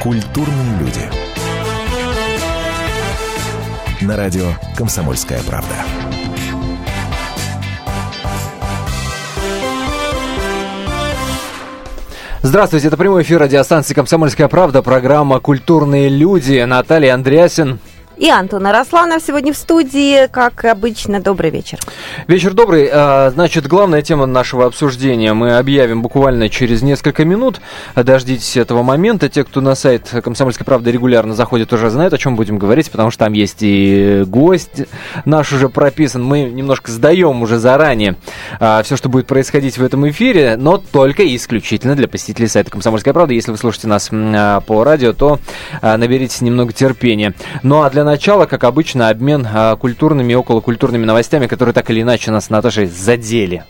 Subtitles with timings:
[0.00, 1.10] Культурные люди.
[4.00, 5.74] На радио «Комсомольская правда».
[12.40, 16.64] Здравствуйте, это прямой эфир радиостанции «Комсомольская правда», программа «Культурные люди».
[16.66, 17.78] Наталья Андреасин
[18.20, 20.26] и Антона Росланов сегодня в студии.
[20.26, 21.78] Как обычно, добрый вечер.
[22.28, 22.90] Вечер добрый.
[22.92, 27.62] А, значит, главная тема нашего обсуждения мы объявим буквально через несколько минут.
[27.96, 29.30] Дождитесь этого момента.
[29.30, 33.10] Те, кто на сайт «Комсомольской правды» регулярно заходит, уже знают, о чем будем говорить, потому
[33.10, 34.82] что там есть и гость
[35.24, 36.22] наш уже прописан.
[36.22, 38.16] Мы немножко сдаем уже заранее
[38.58, 43.14] а, все, что будет происходить в этом эфире, но только исключительно для посетителей сайта «Комсомольская
[43.14, 43.32] правда».
[43.32, 45.38] Если вы слушаете нас а, по радио, то
[45.80, 47.32] наберитесь немного терпения.
[47.62, 52.02] Ну а для начала, как обычно, обмен а, культурными и околокультурными новостями, которые так или
[52.02, 53.64] иначе нас с Наташей задели.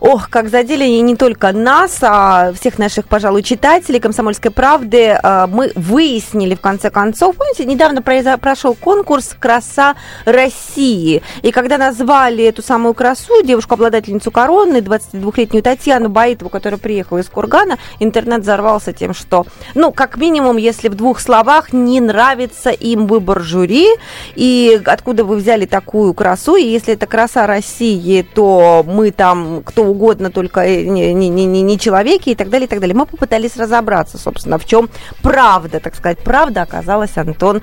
[0.00, 5.18] Ох, как задели не только нас, а всех наших, пожалуй, читателей «Комсомольской правды».
[5.22, 11.22] А, мы выяснили, в конце концов, помните, недавно прошел конкурс «Краса России».
[11.42, 17.78] И когда назвали эту самую красу, девушку-обладательницу короны, 22-летнюю Татьяну Баитову, которая приехала из Кургана,
[18.00, 23.40] интернет взорвался тем, что, ну, как минимум, если в двух словах, не нравится им выбор
[23.40, 23.88] жюри,
[24.34, 29.83] и откуда вы взяли такую красу, и если это краса России, то мы там, кто
[29.88, 32.96] угодно, только э, не, не, не, не человеки и так далее, и так далее.
[32.96, 34.88] Мы попытались разобраться, собственно, в чем
[35.22, 36.18] правда, так сказать.
[36.18, 37.62] Правда оказалась, Антон,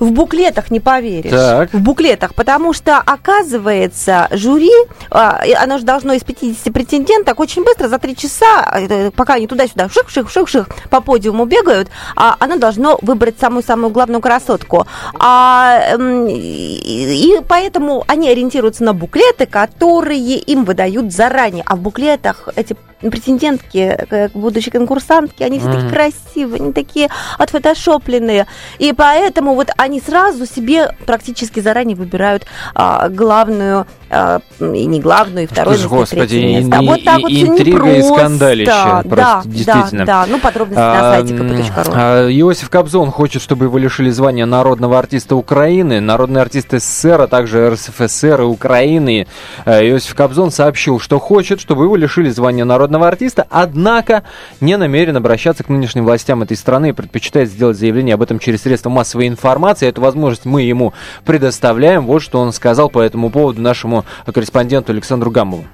[0.00, 1.30] в буклетах, не поверишь.
[1.30, 1.72] Так.
[1.72, 4.72] В буклетах, потому что, оказывается, жюри,
[5.10, 9.46] а, оно же должно из 50 претенденток очень быстро, за три часа, э, пока они
[9.46, 14.86] туда-сюда ших-ших-ших-ших по подиуму бегают, а оно должно выбрать самую-самую главную красотку.
[15.18, 22.76] А, и поэтому они ориентируются на буклеты, которые им выдают заранее а в буклетах эти
[23.00, 25.72] претендентки, будущие конкурсантки, они все mm-hmm.
[25.74, 28.46] такие красивые, они такие отфотошопленные.
[28.78, 35.44] И поэтому вот они сразу себе практически заранее выбирают а, главную, а, и не главную,
[35.44, 36.82] и вторую, место, Господи, и, место.
[36.82, 38.70] И, вот так и, вот интрига и скандалище.
[38.70, 40.06] Да, просто, да, действительно.
[40.06, 41.92] Да, да, ну подробности а, на сайте kp.ru.
[41.94, 47.26] А, Иосиф Кобзон хочет, чтобы его лишили звания народного артиста Украины, народный артист СССР, а
[47.26, 49.26] также РСФСР и Украины.
[49.64, 54.24] А, Иосиф Кобзон сообщил, что хочет, чтобы его лишили звания народного артиста, однако
[54.60, 58.62] не намерен обращаться к нынешним властям этой страны и предпочитает сделать заявление об этом через
[58.62, 59.88] средства массовой информации.
[59.88, 60.92] Эту возможность мы ему
[61.24, 62.06] предоставляем.
[62.06, 65.64] Вот что он сказал по этому поводу нашему корреспонденту Александру Гамову.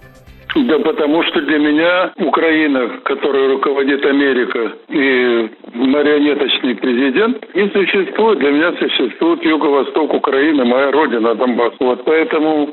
[0.54, 8.38] Да потому что для меня Украина, которой руководит Америка и марионеточный президент, не существует.
[8.38, 11.72] Для меня существует юго-восток Украины, моя родина, Донбасс.
[11.80, 12.68] Вот поэтому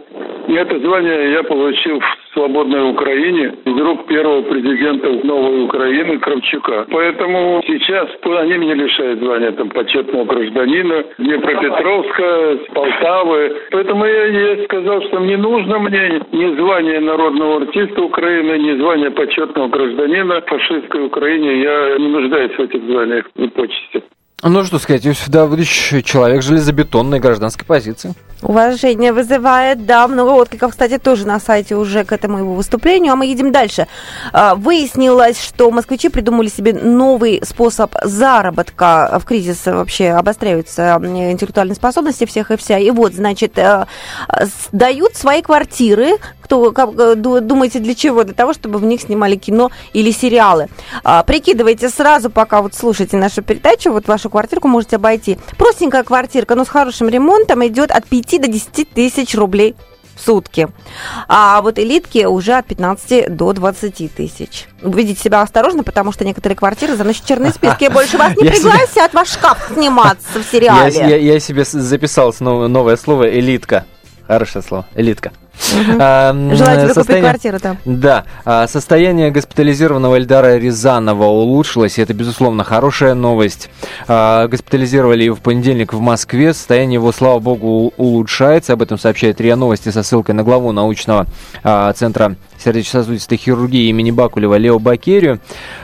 [0.48, 6.86] это звание я получил в свободной Украине рук первого президента новой Украины Кравчука.
[6.92, 13.56] Поэтому сейчас они меня лишают звания там почетного гражданина Днепропетровска, Полтавы.
[13.72, 19.12] Поэтому я, я сказал, что не нужно мне ни звания народного артиста Украины, ни звания
[19.12, 21.62] почетного гражданина фашистской Украине.
[21.62, 24.04] Я не нуждаюсь в этих званиях и почестях.
[24.42, 28.14] Ну, что сказать, Иосиф Давыдович человек железобетонной гражданской позиции.
[28.42, 33.12] Уважение вызывает, да, много откликов, кстати, тоже на сайте уже к этому его выступлению.
[33.12, 33.88] А мы едем дальше.
[34.32, 39.20] А, выяснилось, что москвичи придумали себе новый способ заработка.
[39.22, 42.78] В кризис вообще обостряются интеллектуальные способности всех и вся.
[42.78, 43.88] И вот, значит, э,
[44.72, 46.12] сдают свои квартиры.
[46.50, 48.24] Кто, как, э, думаете, для чего?
[48.24, 50.68] Для того, чтобы в них снимали кино или сериалы.
[51.04, 55.38] А, прикидывайте сразу, пока вот слушаете нашу передачу, вот вашу квартирку можете обойти.
[55.60, 59.76] Простенькая квартирка, но с хорошим ремонтом идет от 5 до 10 тысяч рублей
[60.16, 60.70] в сутки.
[61.28, 64.66] А вот элитки уже от 15 до 20 тысяч.
[64.82, 67.92] Ведите себя осторожно, потому что некоторые квартиры заносят черные списки.
[67.94, 70.96] Больше вас не пригласят, ваш шкаф сниматься в сериале.
[70.96, 73.86] Я, я, я себе записал новое слово «элитка».
[74.26, 74.88] Хорошее слово.
[74.96, 75.32] Элитка.
[75.60, 76.56] Угу.
[76.56, 77.78] Желаю тебе купить квартиру там.
[77.86, 78.26] Да.
[78.46, 83.70] А, состояние госпитализированного Эльдара Рязанова улучшилось, и это, безусловно, хорошая новость.
[84.08, 86.54] А, госпитализировали его в понедельник в Москве.
[86.54, 88.74] Состояние его, слава богу, улучшается.
[88.74, 91.28] Об этом сообщает РИА Новости со ссылкой на главу научного
[91.64, 95.40] а, центра сердечно-сосудистой хирургии имени Бакулева Лео Бакерию.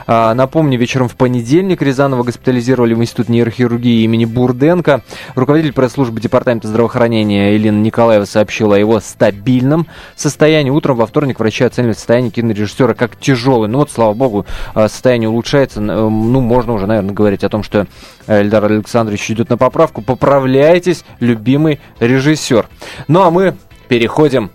[0.06, 5.02] А, напомню, вечером в понедельник Рязанова госпитализировали в Институт нейрохирургии имени Бурденко.
[5.34, 10.70] Руководитель пресс-службы Департамента здравоохранения Елена Николаева сообщила о его стабильном состоянии.
[10.70, 13.68] Утром во вторник врачи оценивали состояние кинорежиссера как тяжелый.
[13.68, 15.80] Ну вот, слава богу, а, состояние улучшается.
[15.80, 17.86] Ну, можно уже, наверное, говорить о том, что
[18.26, 20.02] Эльдар Александрович идет на поправку.
[20.02, 22.68] Поправляйтесь, любимый режиссер.
[23.08, 23.56] Ну а мы
[23.88, 24.50] переходим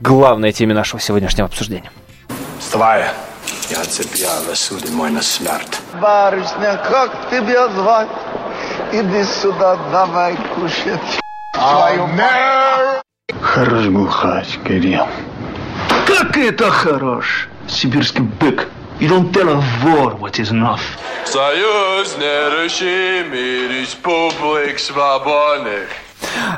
[0.00, 1.90] главной теме нашего сегодняшнего обсуждения.
[2.58, 3.04] Вставай,
[3.70, 5.80] Я тебя рассудим мой на смерть.
[6.00, 8.08] Барышня, как тебя звать?
[8.92, 11.00] Иди сюда, давай кушать.
[11.54, 13.02] Твою мать.
[13.40, 15.06] Хорош бухать, Кирилл.
[16.06, 17.48] Как это хорош?
[17.68, 18.68] Сибирский бык.
[19.00, 20.80] You don't tell a whore what is enough.
[21.24, 25.88] Союз нерушимый республик свободных.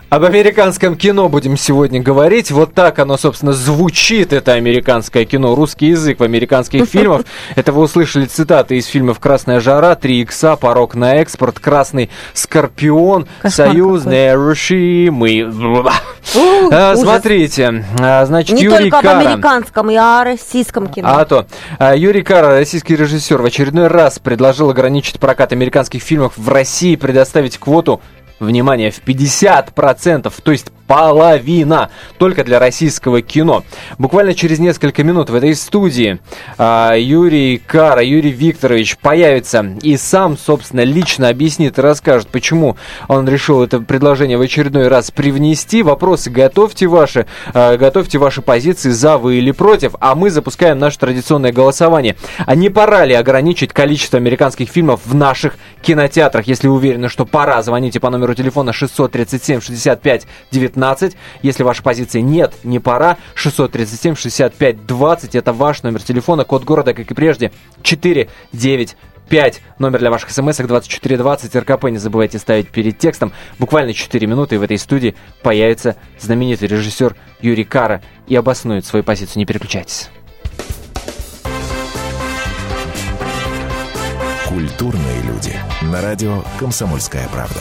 [0.08, 2.50] Об американском кино будем сегодня говорить.
[2.50, 5.54] Вот так оно, собственно, звучит, это американское кино.
[5.54, 7.22] Русский язык в американских фильмах.
[7.54, 13.26] Это вы услышали цитаты из фильмов «Красная жара», «Три икса», «Порог на экспорт», «Красный скорпион»,
[13.42, 15.42] Кошмар «Союз нерушимый».
[15.44, 15.92] Ух,
[16.72, 16.96] А.
[16.96, 19.18] Смотрите, а, значит, Не Юрий только об Кара.
[19.20, 21.08] американском, и о российском кино.
[21.10, 21.46] А то.
[21.78, 26.96] А, Юрий Кара, российский режиссер, в очередной раз предложил ограничить прокат американских фильмов в России,
[26.96, 28.00] предоставить квоту,
[28.40, 33.64] внимание, в 50%, то есть половина, только для российского кино.
[33.98, 36.18] Буквально через несколько минут в этой студии
[36.58, 42.76] а, Юрий Кара, Юрий Викторович появится и сам, собственно, лично объяснит и расскажет, почему
[43.08, 45.82] он решил это предложение в очередной раз привнести.
[45.82, 50.98] Вопросы готовьте ваши, а, готовьте ваши позиции за вы или против, а мы запускаем наше
[50.98, 52.16] традиционное голосование.
[52.46, 56.46] А не пора ли ограничить количество американских фильмов в наших кинотеатрах?
[56.46, 60.75] Если уверены, что пора, звоните по номеру телефона 637 65 19.
[61.42, 65.34] Если ваша позиция нет, не пора, 637 65 20.
[65.34, 67.52] Это ваш номер телефона, код города, как и прежде,
[67.82, 69.62] 495.
[69.78, 71.56] Номер для ваших смс 2420.
[71.56, 73.32] РКП не забывайте ставить перед текстом.
[73.58, 79.02] Буквально 4 минуты и в этой студии появится знаменитый режиссер Юрий Кара и обоснует свою
[79.02, 79.38] позицию.
[79.38, 80.10] Не переключайтесь.
[84.56, 85.54] Культурные люди.
[85.82, 87.60] На радио «Комсомольская правда».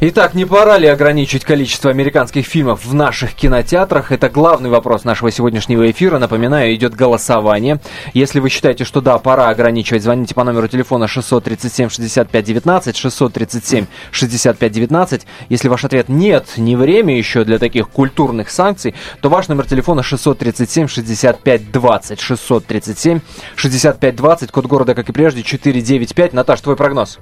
[0.00, 4.10] Итак, не пора ли ограничить количество американских фильмов в наших кинотеатрах?
[4.10, 6.18] Это главный вопрос нашего сегодняшнего эфира.
[6.18, 7.80] Напоминаю, идет голосование.
[8.12, 13.86] Если вы считаете, что да, пора ограничивать, звоните по номеру телефона 637 65 19, 637
[14.10, 15.26] 65 19.
[15.48, 20.02] Если ваш ответ нет, не время еще для таких культурных санкций, то ваш номер телефона
[20.02, 23.20] 637 65 20, 637
[23.54, 26.32] 65 20, код города, как и прежде, 495.
[26.32, 27.20] Наташ, твой прогноз?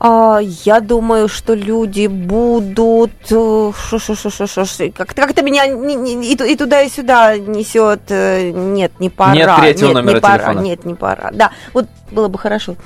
[0.00, 3.10] А, я думаю, что люди будут...
[3.30, 6.82] э, шо- шо- шо- шо- шо- шо- Как-то как меня не- не- и, и туда,
[6.82, 8.02] и сюда несет.
[8.10, 9.34] э, Нет, не пора.
[9.34, 10.38] Нет третьего Нет, номера не пора.
[10.38, 10.60] телефона.
[10.60, 11.30] Нет, не пора.
[11.32, 12.76] Да, вот было бы хорошо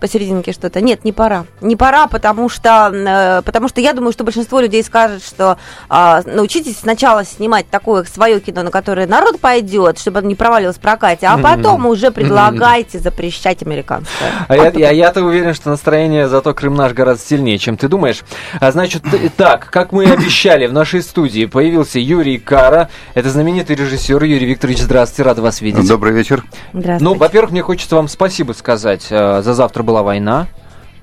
[0.00, 0.80] посерединке что-то.
[0.80, 1.44] Нет, не пора.
[1.60, 5.58] Не пора, потому что, э, потому что я думаю, что большинство людей скажет, что
[5.88, 10.76] а, научитесь сначала снимать такое свое кино, на которое народ пойдет, чтобы оно не провалилось
[10.76, 14.32] в прокате, а потом уже предлагайте запрещать американское.
[14.48, 18.22] А я, я, я-то уверен, что настроение зато Крым наш гораздо сильнее, чем ты думаешь.
[18.60, 19.02] А значит,
[19.36, 22.88] так, как мы и обещали, в нашей студии появился Юрий Кара.
[23.14, 24.22] Это знаменитый режиссер.
[24.22, 25.88] Юрий Викторович, здравствуйте, рад вас видеть.
[25.88, 26.44] Добрый вечер.
[26.72, 27.02] Здравствуйте.
[27.04, 29.08] Ну, во-первых, мне хочется вам спасибо сказать.
[29.10, 30.46] Э, За завтра была война.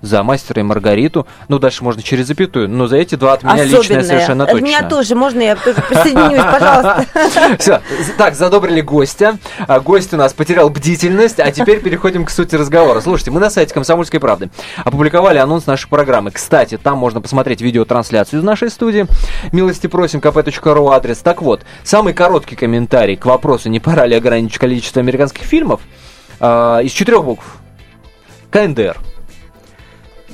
[0.01, 1.27] За мастера и Маргариту.
[1.50, 2.70] Ну, дальше можно через запятую.
[2.70, 4.03] Но за эти два от меня личное Особенное.
[4.03, 4.65] совершенно От точно.
[4.65, 5.15] меня тоже.
[5.15, 7.06] Можно я тоже присоединюсь, пожалуйста?
[7.60, 7.82] Все,
[8.18, 9.38] так, задобрили гостя.
[9.68, 13.01] А, Гость у нас потерял бдительность, а теперь переходим к сути разговора.
[13.01, 14.50] Слушайте, мы на сайте «Комсомольской правды»
[14.86, 16.32] опубликовали анонс нашей программы.
[16.32, 19.06] Кстати, там можно посмотреть видеотрансляцию из нашей студии.
[19.51, 21.18] Милости просим, kp.ru адрес.
[21.20, 25.82] Так вот, самый короткий комментарий к вопросу, не пора ли ограничить количество американских фильмов,
[26.39, 27.44] а, из четырех букв.
[28.51, 28.98] КНДР.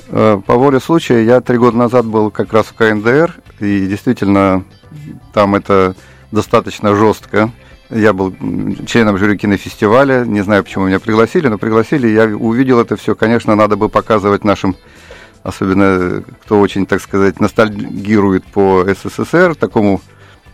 [0.08, 4.64] Э, По воле случая, я три года назад был как раз в КНДР, и действительно
[5.32, 5.94] там это
[6.30, 7.50] достаточно жестко.
[7.90, 8.34] Я был
[8.86, 13.14] членом жюри кинофестиваля, не знаю, почему меня пригласили, но пригласили, я увидел это все.
[13.14, 14.76] Конечно, надо бы показывать нашим,
[15.44, 20.00] особенно кто очень, так сказать, ностальгирует по СССР, такому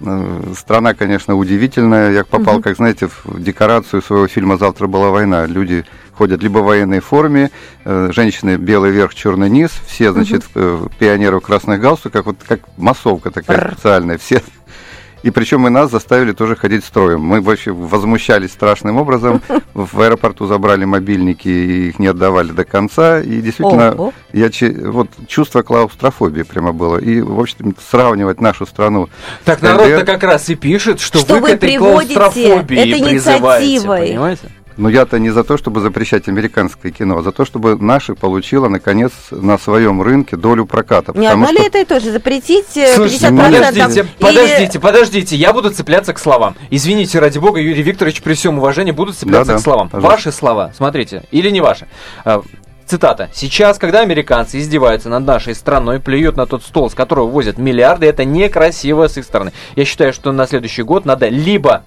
[0.00, 2.12] э, страна, конечно, удивительная.
[2.12, 5.46] Я попал, как знаете, в декорацию своего фильма «Завтра была война».
[5.46, 5.84] Люди
[6.16, 7.50] ходят либо в военной форме,
[7.84, 12.60] э, женщины белый верх, черный низ, все, значит, э, пионеры в красных галстуках, вот как
[12.76, 13.72] массовка такая Бррр.
[13.74, 14.42] специальная, все.
[15.22, 17.20] И причем и нас заставили тоже ходить строем.
[17.20, 19.40] Мы вообще возмущались страшным образом.
[19.74, 23.20] В аэропорту забрали мобильники и их не отдавали до конца.
[23.20, 24.12] И действительно, Ого.
[24.32, 24.50] я
[24.84, 26.98] вот чувство клаустрофобии прямо было.
[26.98, 29.08] И, в общем, сравнивать нашу страну
[29.44, 33.08] Так народ-то как раз и пишет, что, Что вы вы к этой приводите клаустрофобии это
[33.08, 34.08] призываете, инициативой.
[34.08, 34.50] понимаете?
[34.76, 38.68] Но я-то не за то, чтобы запрещать американское кино, а за то, чтобы наше получило,
[38.68, 41.12] наконец, на своем рынке долю проката.
[41.12, 42.10] Не Потому одно ли что это и то же?
[42.12, 46.56] Запретить э, 50% Слушайте, ну, подождите, или- подождите, подождите, я буду цепляться к словам.
[46.70, 49.88] Извините, ради бога, Юрий Викторович, при всем уважении, буду цепляться Да-да, к словам.
[49.88, 50.16] пожалуйста.
[50.16, 51.86] Ваши слова, смотрите, или не ваши.
[52.24, 52.42] А,
[52.84, 53.30] Цитата.
[53.32, 58.04] «Сейчас, когда американцы издеваются над нашей страной, плюют на тот стол, с которого возят миллиарды,
[58.06, 59.52] это некрасиво с их стороны.
[59.76, 61.84] Я считаю, что на следующий год надо либо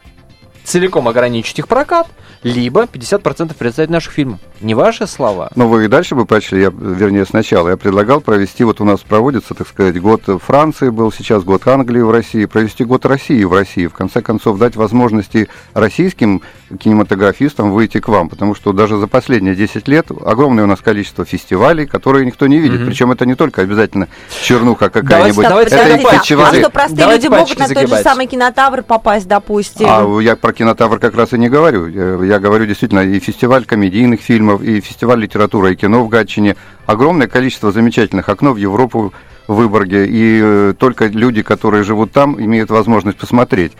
[0.63, 2.07] целиком ограничить их прокат,
[2.45, 4.39] либо 50% представить наших фильмов.
[4.61, 5.49] Не ваши слова.
[5.55, 7.69] Ну, вы и дальше бы прочли, я, вернее, сначала.
[7.69, 12.01] Я предлагал провести, вот у нас проводится, так сказать, год Франции был сейчас, год Англии
[12.01, 13.87] в России, провести год России в России.
[13.87, 16.41] В конце концов, дать возможности российским
[16.79, 21.25] кинематографистам выйти к вам, потому что даже за последние 10 лет огромное у нас количество
[21.25, 22.79] фестивалей, которые никто не видит.
[22.81, 22.87] Мгм.
[22.87, 24.07] Причем это не только обязательно
[24.43, 25.47] чернуха Давайте- какая-нибудь.
[25.47, 26.03] давайте это так, и
[26.35, 26.57] давайте.
[26.57, 28.03] а что, простые Давайте люди могут на тот же загибать.
[28.03, 29.87] самый кинотавр попасть, допустим?
[29.89, 31.87] А я про кинотавр как раз и не говорю.
[31.87, 36.57] Я, я говорю действительно и фестиваль комедийных фильмов, и фестиваль литературы и кино в Гатчине.
[36.85, 39.13] Огромное количество замечательных окно в Европу
[39.47, 40.05] в Выборге.
[40.05, 43.71] И э, только люди, которые живут там, имеют возможность посмотреть.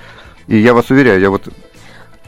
[0.48, 1.50] И я вас уверяю, я вот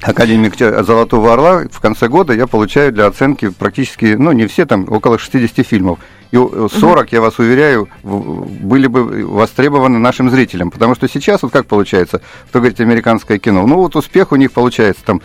[0.01, 4.85] академик Золотого Орла в конце года я получаю для оценки практически, ну не все там,
[4.91, 5.99] около 60 фильмов.
[6.31, 10.71] И э, 40, я вас уверяю, были бы востребованы нашим зрителям.
[10.71, 14.51] Потому что сейчас вот как получается, кто говорит американское кино, ну вот успех у них
[14.51, 15.21] получается там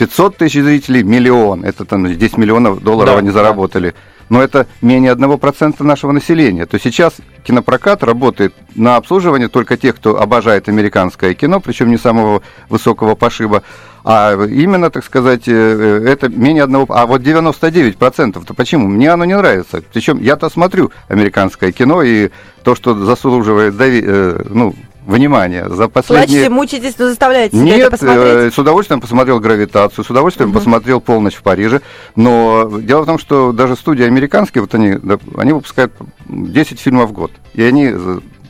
[0.00, 1.62] 500 тысяч зрителей, миллион.
[1.62, 3.34] Это там 10 миллионов долларов Да, они да.
[3.34, 3.94] заработали.
[4.30, 6.64] Но это менее 1% нашего населения.
[6.64, 7.14] То сейчас
[7.44, 12.40] кинопрокат работает на обслуживание только тех, кто обожает американское кино, причем не самого
[12.70, 13.62] высокого пошиба.
[14.02, 16.86] А именно, так сказать, э, э, это менее одного...
[16.88, 18.88] А вот 99%, то почему?
[18.88, 19.82] Мне оно не нравится.
[19.92, 22.30] Причем я-то смотрю американское кино, и
[22.62, 24.74] то, что заслуживает дови- э, ну,
[25.10, 26.26] внимания за последние...
[26.26, 28.26] Плачете, мучитесь, но заставляете себя это Нет, посмотреть?
[28.26, 31.80] э, с удовольствием посмотрел «Гравитацию», с удовольствием посмотрел «Полночь в Париже»,
[32.16, 34.98] но дело в том, что даже студии американские, вот они,
[35.36, 35.92] они выпускают
[36.28, 37.94] 10 фильмов в год, и они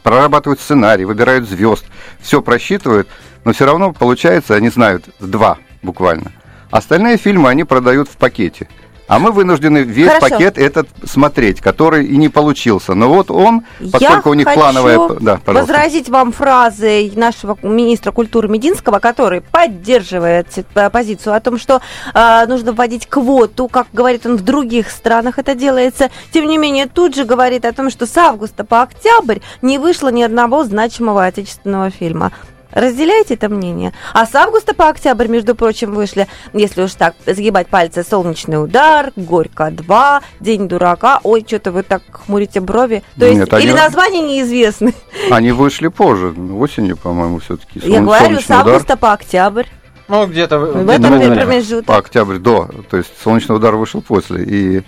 [0.03, 1.85] прорабатывают сценарий, выбирают звезд,
[2.21, 3.09] все просчитывают,
[3.45, 6.33] но все равно получается, они знают два буквально.
[6.71, 8.69] Остальные фильмы они продают в пакете.
[9.11, 10.29] А мы вынуждены весь Хорошо.
[10.29, 12.95] пакет этот смотреть, который и не получился.
[12.95, 14.99] Но вот он, поскольку Я у них хочу плановая...
[15.19, 15.53] Да, пожалуйста.
[15.75, 21.81] возразить вам фразой нашего министра культуры Мединского, который поддерживает э, позицию о том, что
[22.15, 26.09] э, нужно вводить квоту, как говорит он, в других странах это делается.
[26.33, 30.13] Тем не менее, тут же говорит о том, что с августа по октябрь не вышло
[30.13, 32.31] ни одного значимого отечественного фильма.
[32.73, 33.93] Разделяете это мнение?
[34.13, 39.13] А с августа по октябрь, между прочим, вышли, если уж так сгибать пальцы, «Солнечный удар»,
[39.17, 41.21] «Горько 2», «День дурака».
[41.23, 43.03] Ой, что-то вы так хмурите брови.
[43.19, 44.95] То есть, Нет, они- или названия неизвестны.
[45.31, 47.81] Они вышли позже, осенью, по-моему, все-таки.
[47.83, 49.67] Я говорю, с августа по октябрь.
[50.09, 50.59] Ну, где-то...
[50.59, 51.37] В этом время.
[51.37, 51.87] промежуток.
[51.87, 54.43] По октябрь до, то есть солнечный удар вышел после.
[54.43, 54.83] И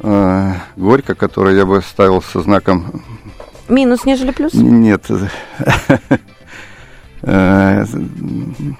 [0.00, 3.04] э, Горько, который я бы ставил со знаком
[3.68, 4.52] Минус, нежели плюс.
[4.52, 5.06] нет,
[7.22, 7.84] э,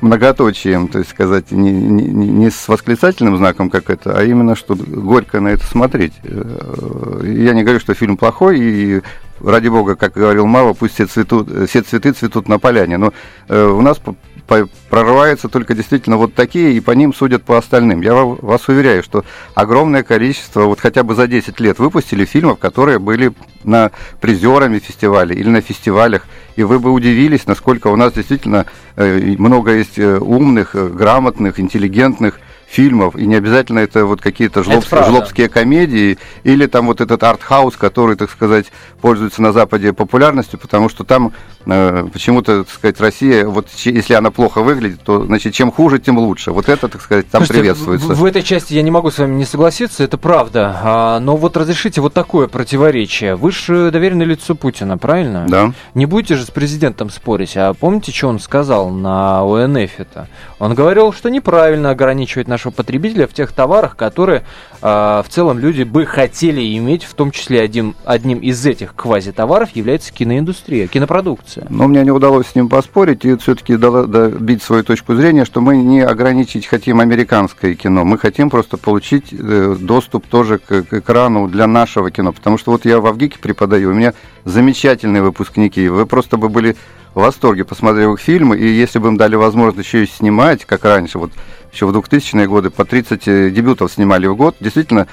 [0.00, 4.74] многоточием, то есть сказать, не, не- не- с восклицательным знаком, как это, а именно, что
[4.76, 6.12] горько на это смотреть.
[6.24, 9.02] Э, Я не говорю, что фильм плохой, и
[9.40, 13.12] ради бога, как говорил Мава, пусть все, цветут, все цветы цветут на поляне, но
[13.48, 18.02] э, у нас по- прорываются только действительно вот такие, и по ним судят по остальным.
[18.02, 22.58] Я ва- вас уверяю, что огромное количество, вот хотя бы за 10 лет выпустили фильмов,
[22.58, 23.32] которые были
[23.64, 28.66] на призерами фестиваля или на фестивалях, и вы бы удивились, насколько у нас действительно
[28.96, 32.40] э, много есть э, умных, э, грамотных, интеллигентных
[32.72, 35.10] фильмов, и не обязательно это вот какие-то жлобские, правда.
[35.10, 40.88] жлобские комедии, или там вот этот арт-хаус, который, так сказать, пользуется на Западе популярностью, потому
[40.88, 41.32] что там
[41.66, 46.16] э, почему-то, так сказать, Россия, вот если она плохо выглядит, то, значит, чем хуже, тем
[46.16, 46.52] лучше.
[46.52, 48.06] Вот это, так сказать, там Слушайте, приветствуется.
[48.06, 50.80] В, в этой части я не могу с вами не согласиться, это правда.
[50.82, 53.36] А, но вот разрешите вот такое противоречие.
[53.36, 55.46] Вы же доверенное лицо Путина, правильно?
[55.46, 55.72] Да.
[55.92, 57.54] Не будете же с президентом спорить.
[57.56, 60.28] А помните, что он сказал на ОНФ-то?
[60.58, 64.44] Он говорил, что неправильно ограничивать нашего потребителя в тех товарах, которые
[64.82, 69.70] а, в целом люди бы хотели иметь, в том числе один, одним из этих квазитоваров
[69.74, 71.66] является киноиндустрия, кинопродукция.
[71.68, 75.76] Но мне не удалось с ним поспорить и все-таки добить свою точку зрения, что мы
[75.76, 81.48] не ограничить хотим американское кино, мы хотим просто получить э, доступ тоже к, к экрану
[81.48, 84.14] для нашего кино, потому что вот я в Авгике преподаю, у меня
[84.44, 86.76] замечательные выпускники, вы просто бы были
[87.14, 90.84] в восторге, посмотрел их фильмы, и если бы им дали возможность еще и снимать, как
[90.84, 91.32] раньше, вот
[91.72, 95.08] еще в 2000-е годы по 30 э, дебютов снимали в год, действительно,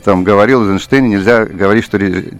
[0.00, 1.98] там говорил Эйзенштейне, нельзя говорить, что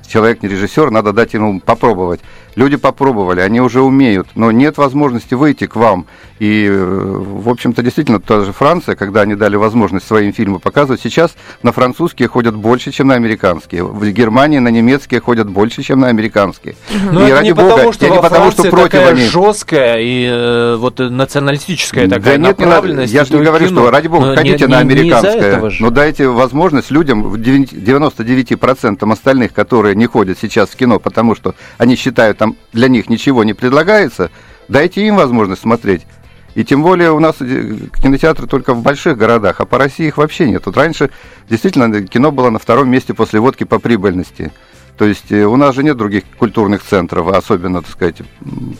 [0.08, 2.20] человек не режиссер, надо дать ему попробовать.
[2.54, 6.04] Люди попробовали, они уже умеют, но нет возможности выйти к вам.
[6.38, 11.00] И, э, в общем-то, действительно, та же Франция, когда они дали возможность своим фильмы показывать,
[11.00, 13.84] сейчас на французские ходят больше, чем на американские.
[13.84, 16.74] В Германии на немецкие ходят больше, чем на американские.
[17.10, 19.24] Но и это ради не бога, потому, что я не потому, что против такая они.
[19.24, 22.76] жесткая и э, вот националистическая Да такая нет, не надо.
[22.76, 23.12] направленность.
[23.14, 23.80] Я же не говорю, кино.
[23.82, 25.72] что ради бога, Но ходите не- на не- не американское.
[25.80, 31.96] но дайте возможность людям, 99% остальных, которые не ходят сейчас в кино, потому что они
[31.96, 34.30] считают, там для них ничего не предлагается,
[34.68, 36.02] дайте им возможность смотреть.
[36.54, 40.18] И тем более у нас э, кинотеатры только в больших городах, а по России их
[40.18, 40.66] вообще нет.
[40.66, 41.10] Вот раньше
[41.48, 44.52] действительно кино было на втором месте после водки по прибыльности.
[44.98, 48.16] То есть э, у нас же нет других культурных центров, особенно, так сказать,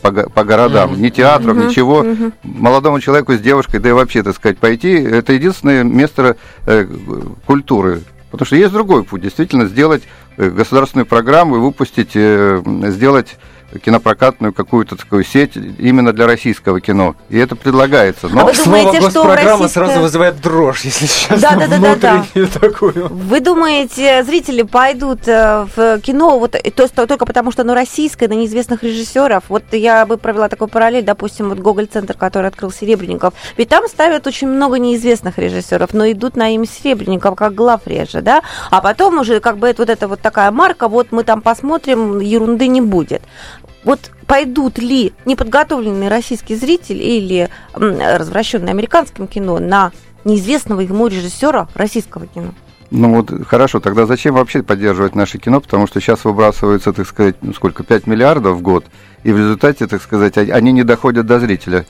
[0.02, 1.00] по, по городам.
[1.00, 2.04] Ни театров, ничего.
[2.42, 6.86] Молодому человеку с девушкой, да и вообще, так сказать, пойти, это единственное место э,
[7.46, 8.02] культуры.
[8.32, 10.04] Потому что есть другой путь, действительно, сделать
[10.38, 13.36] э, государственную программу и выпустить, э, сделать
[13.78, 17.14] кинопрокатную какую-то такую сеть именно для российского кино.
[17.28, 18.28] И это предлагается.
[18.28, 21.38] Но А вы Слово думаете, что госпрограмма российская- сразу вызывает дрожь, если честно.
[21.38, 22.46] Да, да, да, да, да.
[22.46, 23.08] такую.
[23.08, 27.74] Вы думаете, зрители пойдут э, в кино вот э, то есть только потому, что оно
[27.74, 29.44] российское, на неизвестных режиссеров?
[29.48, 33.34] Вот я бы провела такой параллель, допустим, вот Гоголь-центр, который открыл Серебренников.
[33.56, 38.42] Ведь там ставят очень много неизвестных режиссеров, но идут на имя Серебренников, как главреже, да?
[38.70, 42.20] А потом уже как бы это вот эта вот такая марка, вот мы там посмотрим,
[42.20, 43.22] ерунды не будет.
[43.84, 49.92] Вот пойдут ли неподготовленный российский зритель или развращенный американским кино на
[50.24, 52.54] неизвестного ему режиссера российского кино?
[52.90, 55.60] Ну вот хорошо, тогда зачем вообще поддерживать наше кино?
[55.60, 58.84] Потому что сейчас выбрасывается, так сказать, ну сколько, 5 миллиардов в год,
[59.24, 61.86] и в результате, так сказать, они не доходят до зрителя.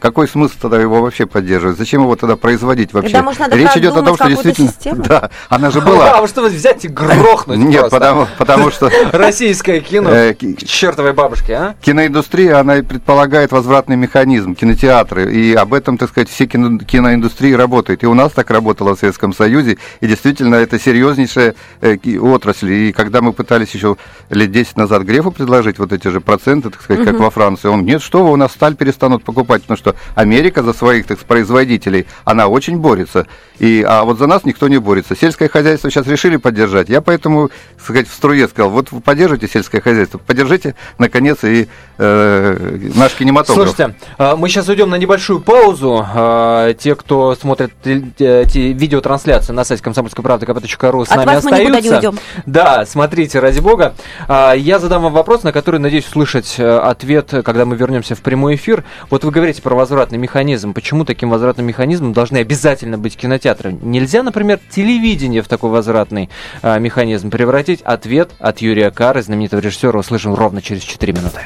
[0.00, 1.78] Какой смысл тогда его вообще поддерживать?
[1.78, 3.12] Зачем его тогда производить вообще?
[3.12, 4.68] Тогда, может, надо Речь идет о том, что действительно...
[4.68, 5.04] систему?
[5.08, 6.20] Да, она же А была.
[6.20, 10.10] вы что вы взять и грохнуть Нет, потому, потому что Российское кино.
[10.10, 11.74] э, К чертовой бабушке, а?
[11.80, 18.02] киноиндустрия, она предполагает возвратный механизм, кинотеатры, и об этом, так сказать, все кино, киноиндустрии работают.
[18.02, 22.72] И у нас так работало в Советском Союзе, и действительно это серьезнейшая э, отрасль.
[22.72, 23.96] И когда мы пытались еще
[24.30, 27.84] лет 10 назад Грефу предложить вот эти же проценты, так сказать, как во Франции, он,
[27.84, 32.06] нет, что вы, у нас сталь перестанут покупать, потому что Америка за своих, так производителей,
[32.24, 33.26] она очень борется.
[33.58, 35.16] И, а вот за нас никто не борется.
[35.16, 36.88] Сельское хозяйство сейчас решили поддержать.
[36.88, 41.68] Я поэтому, так сказать, в струе сказал, вот вы поддержите сельское хозяйство, поддержите, наконец, и
[41.98, 43.68] э, наш кинематограф.
[43.68, 46.04] Слушайте, а, мы сейчас уйдем на небольшую паузу.
[46.14, 51.44] А, Те, кто смотрит те видеотрансляции на сайте комсомольской правды kp.ru с От нами вас
[51.44, 52.08] мы никуда не остаются.
[52.10, 52.18] уйдем.
[52.46, 53.94] Да, смотрите, ради бога.
[54.28, 58.20] А, Я задам вам вопрос, на который надеюсь услышать э, ответ, когда мы вернемся в
[58.20, 58.84] прямой эфир.
[59.10, 60.74] Вот вы говорите про возвратный механизм.
[60.74, 63.72] Почему таким возвратным механизмом должны обязательно быть кинотеатры?
[63.72, 66.28] Нельзя, например, телевидение в такой возвратный
[66.62, 67.80] а, механизм превратить?
[67.82, 71.40] Ответ от Юрия Кары, знаменитого режиссера, услышим ровно через 4 минуты.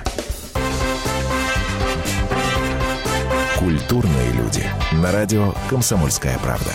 [3.57, 4.64] Культурные люди.
[5.00, 6.72] На радио «Комсомольская правда».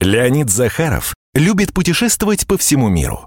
[0.00, 3.26] Леонид Захаров любит путешествовать по всему миру.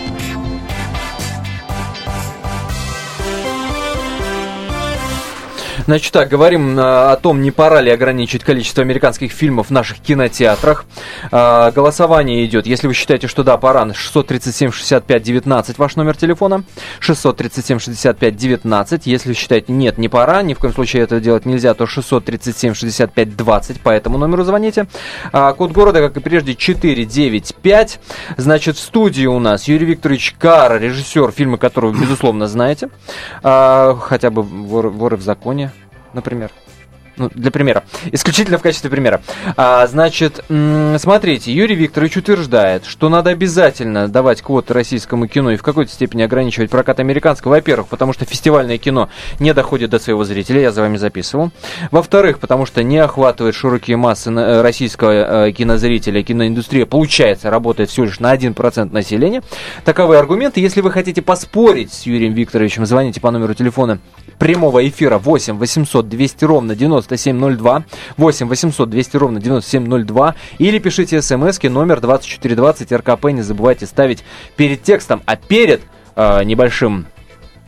[5.85, 9.99] Значит так, говорим э, о том, не пора ли ограничить количество американских фильмов в наших
[9.99, 10.85] кинотеатрах.
[11.31, 16.63] Э, голосование идет, если вы считаете, что да, пора, 637-65-19 ваш номер телефона,
[17.01, 19.01] 637-65-19.
[19.05, 23.81] Если вы считаете, нет, не пора, ни в коем случае это делать нельзя, то 637-65-20,
[23.81, 24.87] по этому номеру звоните.
[25.31, 27.99] А, код города, как и прежде, 495.
[28.37, 32.89] Значит, в студии у нас Юрий Викторович Кара, режиссер фильма, которого безусловно, знаете.
[33.41, 35.70] А, хотя бы «Воры, «Воры в законе»,
[36.13, 36.51] например.
[37.21, 37.83] Ну, для примера.
[38.11, 39.21] Исключительно в качестве примера.
[39.55, 45.61] А, значит, смотрите, Юрий Викторович утверждает, что надо обязательно давать квоты российскому кино и в
[45.61, 47.51] какой-то степени ограничивать прокат американского.
[47.51, 51.51] Во-первых, потому что фестивальное кино не доходит до своего зрителя, я за вами записывал.
[51.91, 56.23] Во-вторых, потому что не охватывает широкие массы э, российского э, кинозрителя.
[56.23, 59.43] Киноиндустрия, получается, работает всего лишь на 1% населения.
[59.85, 60.59] Таковы аргументы.
[60.59, 63.99] Если вы хотите поспорить с Юрием Викторовичем, звоните по номеру телефона
[64.39, 66.75] прямого эфира 8 800 200 ровно
[67.17, 67.83] 9702,
[68.17, 74.23] 8 800 200 ровно 9702, или пишите смски номер 2420 РКП, не забывайте ставить
[74.55, 75.81] перед текстом, а перед
[76.15, 77.07] э, небольшим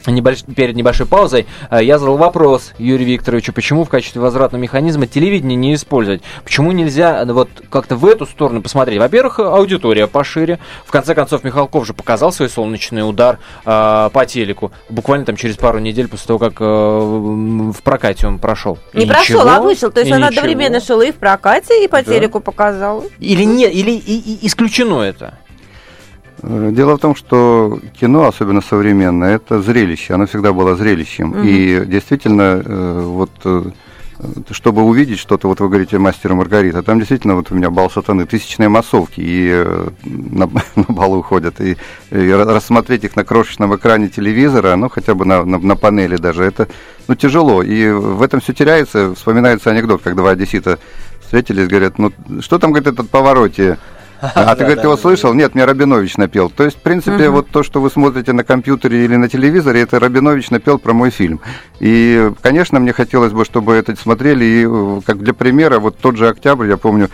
[0.08, 0.44] Небольш...
[0.56, 5.56] Перед небольшой паузой э, я задал вопрос Юрию Викторовичу, почему в качестве возвратного механизма телевидение
[5.56, 6.22] не использовать?
[6.44, 9.00] Почему нельзя э, вот как-то в эту сторону посмотреть?
[9.00, 10.60] Во-первых, аудитория пошире.
[10.86, 14.72] В конце концов, Михалков же показал свой солнечный удар э, по телеку.
[14.89, 18.78] Буквально там через пару недель после того, как э, в прокате он прошел.
[18.94, 19.92] Не И прошел, ничего, а вышел.
[19.92, 20.30] То есть он ничего.
[20.30, 22.13] одновременно шел и в прокате, и по Да.
[22.13, 23.06] телеку показал.
[23.20, 25.38] Или нет, или и- и исключено это.
[26.44, 31.30] Э, Дело в том, что кино, особенно современное, это зрелище, оно всегда было зрелищем.
[31.30, 31.44] Мгм.
[31.44, 33.64] И действительно, э, вот э,
[34.52, 37.90] чтобы увидеть что-то, вот вы говорите «Мастер и Маргарита», там действительно вот у меня бал
[37.90, 39.66] сатаны, тысячные массовки, и
[40.04, 41.72] на, на балу ходят, и,
[42.12, 46.18] и ра- рассмотреть их на крошечном экране телевизора, ну, хотя бы на, на, на панели
[46.18, 46.68] даже, это,
[47.08, 50.80] ну, тяжело, и в этом все теряется, вспоминается анекдот, как два одессита
[51.22, 53.78] встретились, говорят, ну, что там, говорит, этот повороте,
[54.36, 55.34] а ты, говорит, его слышал?
[55.34, 56.50] Нет, мне Рабинович напел.
[56.50, 60.00] То есть, в принципе, вот то, что вы смотрите на компьютере или на телевизоре, это
[60.00, 61.42] Рабинович напел про мой фильм.
[61.80, 64.46] И, конечно, мне хотелось бы, чтобы это смотрели.
[64.46, 67.10] И, э, как для примера, вот тот же «Октябрь», я помню,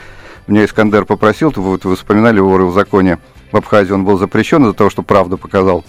[0.46, 3.18] меня Искандер попросил, вот вы вспоминали воры в законе,
[3.52, 5.84] в Абхазии он был запрещен из-за того, что правду показал.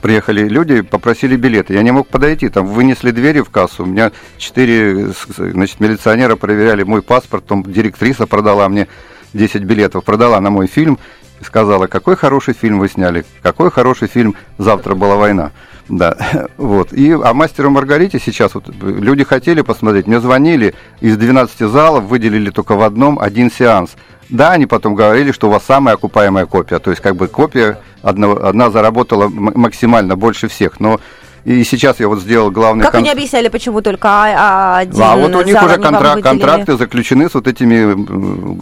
[0.00, 1.74] Приехали люди, попросили билеты.
[1.74, 3.82] Я не мог подойти, там вынесли двери в кассу.
[3.82, 8.88] У меня четыре значит, милиционера проверяли мой паспорт, там директриса продала мне
[9.32, 10.98] 10 билетов, продала на мой фильм
[11.40, 15.52] и сказала, какой хороший фильм вы сняли, какой хороший фильм «Завтра была война».
[15.88, 16.16] Да,
[16.56, 16.92] вот.
[16.92, 22.50] И, а «Мастеру Маргарите» сейчас вот люди хотели посмотреть, мне звонили, из 12 залов выделили
[22.50, 23.90] только в одном один сеанс.
[24.28, 27.78] Да, они потом говорили, что у вас самая окупаемая копия, то есть как бы копия
[28.02, 31.00] одна, одна заработала максимально больше всех, но
[31.46, 35.00] и сейчас я вот сделал главный Как кон- они объясняли, почему только а- а один
[35.00, 37.94] а вот у них уже контрак- контракты заключены с вот этими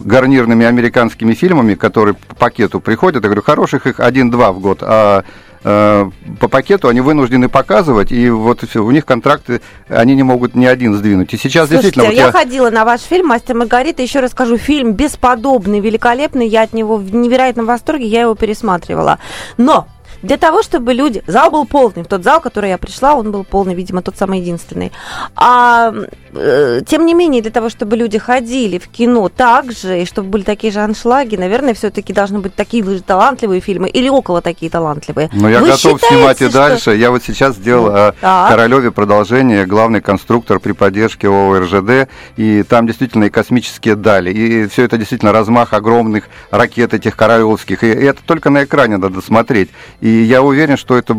[0.05, 3.23] гарнирными американскими фильмами, которые по пакету приходят.
[3.23, 5.23] Я говорю, хороших их один-два в год, а
[5.63, 10.67] э, по пакету они вынуждены показывать, и вот у них контракты, они не могут ни
[10.67, 11.33] один сдвинуть.
[11.33, 12.05] И сейчас Слушайте, действительно...
[12.05, 14.03] вот я, ходила на ваш фильм «Мастер Маргарита».
[14.03, 16.47] Еще раз скажу, фильм бесподобный, великолепный.
[16.47, 19.17] Я от него в невероятном восторге, я его пересматривала.
[19.57, 19.87] Но
[20.21, 21.23] для того, чтобы люди...
[21.27, 22.03] Зал был полный.
[22.03, 24.91] В тот зал, в который я пришла, он был полный, видимо, тот самый единственный.
[25.35, 25.93] А,
[26.33, 30.29] э, тем не менее, для того, чтобы люди ходили в кино так же, и чтобы
[30.29, 34.69] были такие же аншлаги, наверное, все-таки должны быть такие же талантливые фильмы или около такие
[34.69, 35.29] талантливые.
[35.33, 36.95] Но я Вы готов считаете, снимать и что- дальше.
[36.95, 38.49] Я вот сейчас сделал о Так.
[38.49, 44.67] Королеве продолжение, главный конструктор при поддержке ООО РЖД, и там действительно и космические дали, и
[44.67, 49.69] все это действительно размах огромных ракет этих королевских, и это только на экране надо смотреть.
[50.01, 51.13] И я уверен, что это,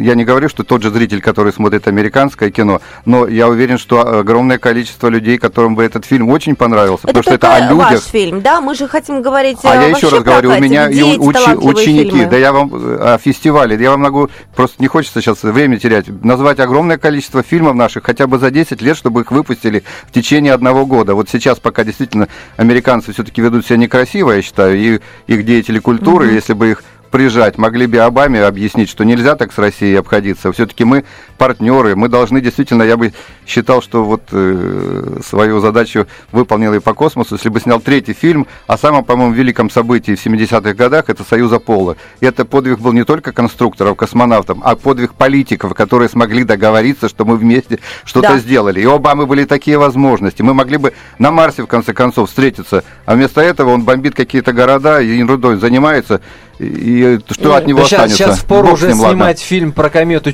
[0.00, 4.18] я не говорю, что тот же зритель, который смотрит американское кино, но я уверен, что
[4.20, 7.90] огромное количество людей, которым бы этот фильм очень понравился, Это потому что это о людях.
[7.92, 8.60] ваш фильм, да?
[8.60, 11.56] Мы же хотим говорить А э, я еще вообще раз говорю, у меня и учи-
[11.56, 12.26] ученики, фильмы?
[12.26, 16.06] да я вам э, о фестивале, я вам могу, просто не хочется сейчас время терять,
[16.24, 20.52] назвать огромное количество фильмов наших, хотя бы за 10 лет, чтобы их выпустили в течение
[20.52, 21.14] одного года.
[21.14, 26.26] Вот сейчас пока действительно американцы все-таки ведут себя некрасиво, я считаю, и их деятели культуры,
[26.26, 26.34] Мгм.
[26.34, 30.50] если бы их прижать, могли бы Обаме объяснить, что нельзя так с Россией обходиться.
[30.50, 31.04] Все-таки мы
[31.38, 33.12] партнеры, мы должны действительно, я бы
[33.46, 38.46] считал, что вот э, свою задачу выполнил и по космосу, если бы снял третий фильм
[38.66, 41.96] о самом, по-моему, великом событии в 70-х годах, это «Союз Аполло».
[42.20, 47.24] И это подвиг был не только конструкторов, космонавтов, а подвиг политиков, которые смогли договориться, что
[47.26, 48.38] мы вместе что-то Да.
[48.38, 48.80] сделали.
[48.80, 50.40] И у Обамы были такие возможности.
[50.40, 54.52] Мы могли бы на Марсе, в конце концов, встретиться, а вместо этого он бомбит какие-то
[54.54, 56.22] города и ерундой занимается.
[56.58, 58.16] И и что от него Да останется?
[58.16, 59.14] Щас впору Бог уже ним, ладно.
[59.16, 60.30] снимать фильм про комету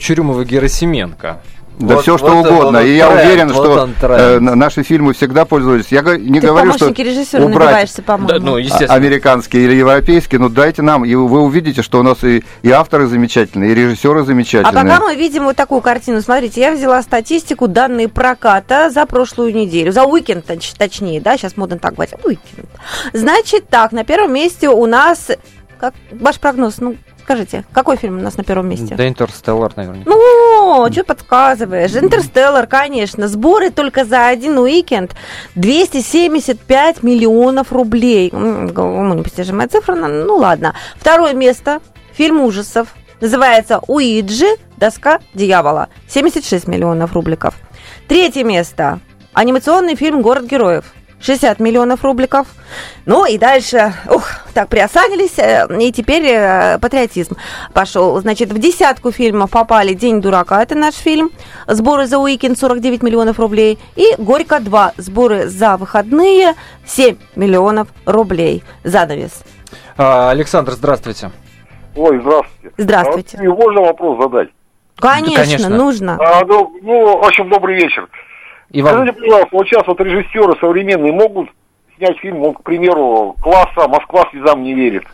[0.53, 1.37] Чурюмова-Герасименко.
[1.79, 2.79] Да Вот- все что вот угодно.
[2.79, 3.65] и я тренд, уверен, вот
[4.01, 5.85] что э, на- наши фильмы всегда пользовались.
[5.91, 8.29] Я не Ты говорю, что убрать набиваешься, по-моему.
[8.29, 12.25] Да, ну, а- американские или европейские, ну дайте нам, и вы увидите, что у нас
[12.25, 14.73] и, и авторы замечательные, и режиссеры А замечательные.
[14.83, 19.93] пока мы видим вот такую картину, смотрите, я взяла статистику, данные проката за прошлую неделю,
[19.93, 22.69] за уикенд, точ- точнее, да, сейчас модно так говорить, уикенд.
[23.13, 25.31] Значит так, на первом месте у нас,
[25.79, 26.97] как ваш прогноз, ну,
[27.29, 28.95] Скажите, какой фильм у нас на первом месте?
[28.95, 30.03] Да, Интерстеллар, наверное.
[30.07, 31.95] Ну, что подсказываешь?
[31.95, 33.29] Интерстеллар, конечно.
[33.29, 35.15] Сборы только за один уикенд
[35.55, 38.31] 275 миллионов рублей.
[38.33, 40.75] Уму непостижимая цифра, но- ну ладно.
[40.97, 41.81] Второе место.
[42.15, 42.95] Фильм ужасов.
[43.21, 44.47] Называется «Уиджи.
[44.79, 45.89] Доска дьявола».
[46.09, 47.55] 76 миллионов рубликов.
[48.07, 49.01] Третье место.
[49.35, 50.95] Анимационный фильм «Город героев».
[51.21, 52.47] 60 миллионов рубликов.
[53.07, 57.37] Ну и дальше, ух, так приосанились, э, и теперь э, патриотизм
[57.73, 58.19] пошел.
[58.21, 61.31] Значит, в десятку фильмов попали «День дурака», это наш фильм,
[61.67, 66.55] сборы за уикенд 49 миллионов рублей, и «Горько 2», сборы за выходные
[66.87, 68.63] 7 миллионов рублей.
[68.85, 69.43] Занавес.
[69.97, 71.31] А, Александр, здравствуйте.
[71.97, 72.75] Ой, здравствуйте.
[72.77, 73.39] Здравствуйте.
[73.39, 74.49] А вот можно вопрос задать?
[74.97, 75.69] Конечно, конечно.
[75.69, 76.19] нужно.
[76.21, 78.09] А, ну, ну, в общем, добрый вечер.
[78.71, 78.95] И вам...
[78.95, 81.49] Скажите, пожалуйста, вот сейчас вот режиссеры современные могут
[81.97, 85.05] снять фильм, вот, к примеру, класса «Москва слезам не верит».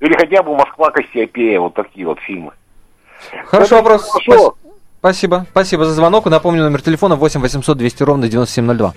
[0.00, 2.52] Или хотя бы «Москва Кассиопея», вот такие вот фильмы.
[3.46, 4.10] Хорошо Это вопрос.
[4.10, 4.32] хорошо.
[4.32, 4.54] Спас-
[4.98, 5.46] Спасибо.
[5.50, 6.24] Спасибо за звонок.
[6.26, 8.94] Напомню, номер телефона 8 800 200 ровно 9702.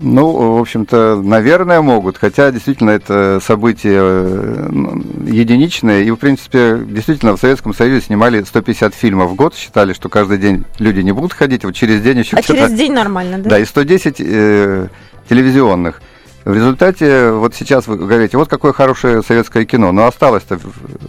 [0.00, 4.68] Ну, в общем-то, наверное, могут, хотя действительно это событие э,
[5.26, 6.02] единичное.
[6.02, 10.38] И, в принципе, действительно, в Советском Союзе снимали 150 фильмов в год, считали, что каждый
[10.38, 13.50] день люди не будут ходить, вот через день еще А через день нормально, да?
[13.50, 14.88] Да, и 110 э,
[15.28, 16.00] телевизионных.
[16.48, 20.58] В результате, вот сейчас вы говорите, вот какое хорошее советское кино, но осталось-то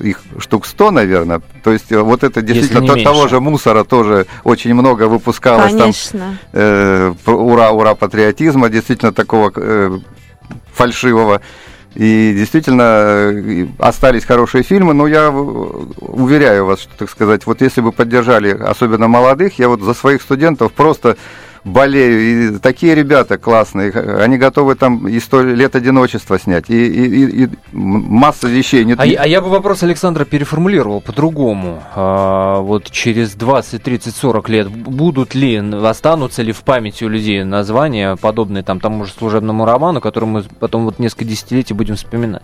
[0.01, 1.41] их штук 100, наверное.
[1.63, 5.79] То есть э, вот это действительно то- того же мусора тоже очень много выпускалось там
[5.79, 6.37] Конечно.
[6.51, 9.99] э, п- ура, ура патриотизма, действительно такого э,
[10.73, 11.39] фальшивого.
[11.95, 12.83] И действительно
[13.31, 18.49] э, остались хорошие фильмы, но я уверяю вас, что, так сказать, вот если бы поддержали
[18.51, 21.15] особенно молодых, я вот за своих студентов просто
[21.63, 22.55] болею.
[22.55, 27.43] И такие ребята классные, они готовы там и сто лет одиночества снять, и, и- и-
[27.45, 28.85] и масса вещей.
[28.85, 31.83] Не- А, я- а я бы вопрос Александра переформулировал по-другому.
[31.95, 37.43] А, вот через 20, 30, 40 лет будут ли, останутся ли в памяти у людей
[37.43, 42.43] названия, подобные там тому же служебному роману, который мы потом вот несколько десятилетий будем вспоминать?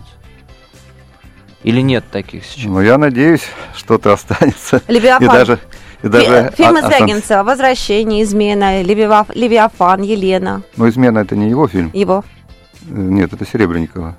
[1.62, 2.66] Или нет таких сейчас?
[2.70, 3.42] Ну, я надеюсь,
[3.74, 4.82] что-то останется.
[4.86, 5.26] Левиафан.
[5.26, 5.58] И даже,
[6.02, 10.62] и даже Фи- Фильмы а- Звягинцева «Возвращение», «Измена», «Левиаф- «Левиафан», «Елена».
[10.76, 11.90] Ну, «Измена» это не его фильм.
[11.94, 12.24] Его.
[12.88, 14.16] Э, Нет, это Серебренникова.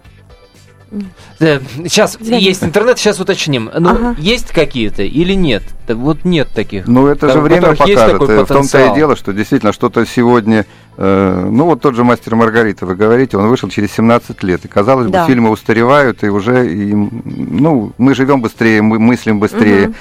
[1.39, 2.41] Да, сейчас Звягинцев.
[2.41, 3.69] есть интернет, сейчас уточним.
[3.77, 4.15] Ну, Ага.
[4.17, 5.63] есть какие-то или нет?
[5.85, 6.87] Да Вот нет таких.
[6.87, 8.11] Ну, это же время покажет.
[8.13, 10.65] такой Э, В том-то и дело, что действительно что-то сегодня...
[10.95, 14.63] э, ну, вот тот же «Мастер Маргарита», вы говорите, он вышел через 17 лет.
[14.63, 15.23] И, казалось Да.
[15.23, 16.65] бы, фильмы устаревают, и уже...
[16.73, 19.87] и, ну, мы живем быстрее, мы мыслим быстрее.
[19.89, 19.95] Мгм.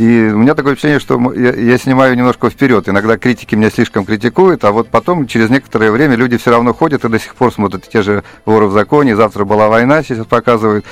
[0.00, 2.88] И у меня такое впечатление, что я, я снимаю немножко вперед.
[2.88, 7.04] Иногда критики меня слишком критикуют, а вот потом, через некоторое время, люди все равно ходят
[7.04, 9.14] и до сих пор смотрят те же воры в законе.
[9.14, 10.86] Завтра была война, сейчас показывают.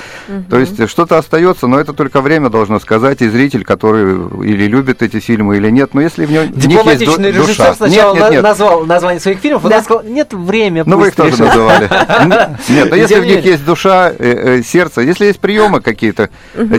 [0.51, 4.15] То есть что-то остается, но это только время должно сказать, и зритель, который
[4.47, 5.95] или любит эти фильмы, или нет.
[5.95, 7.23] Но если в, нем, в них есть душа.
[7.23, 8.43] режиссер сначала нет, нет, нет.
[8.43, 9.83] на- назвал название своих фильмов, а Да.
[9.83, 10.83] сказал, нет времени.
[10.85, 11.47] Ну, вы их тоже решат».
[11.47, 11.89] называли.
[12.69, 16.29] Нет, но если в них есть душа, э, э, сердце, если есть приемы какие-то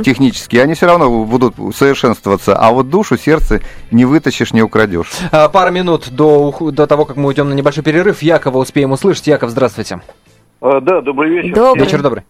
[0.05, 1.55] технические, они все равно будут
[2.19, 2.55] совершенствоваться.
[2.55, 5.09] А вот душу, сердце не вытащишь, не украдешь.
[5.31, 8.21] А, Пара минут до, до того, как мы уйдем на небольшой перерыв.
[8.21, 9.27] Якова успеем услышать.
[9.27, 10.01] Яков, здравствуйте.
[10.61, 11.55] А, да, добрый вечер.
[11.55, 11.85] Добрый.
[11.85, 12.23] Вечер добрый.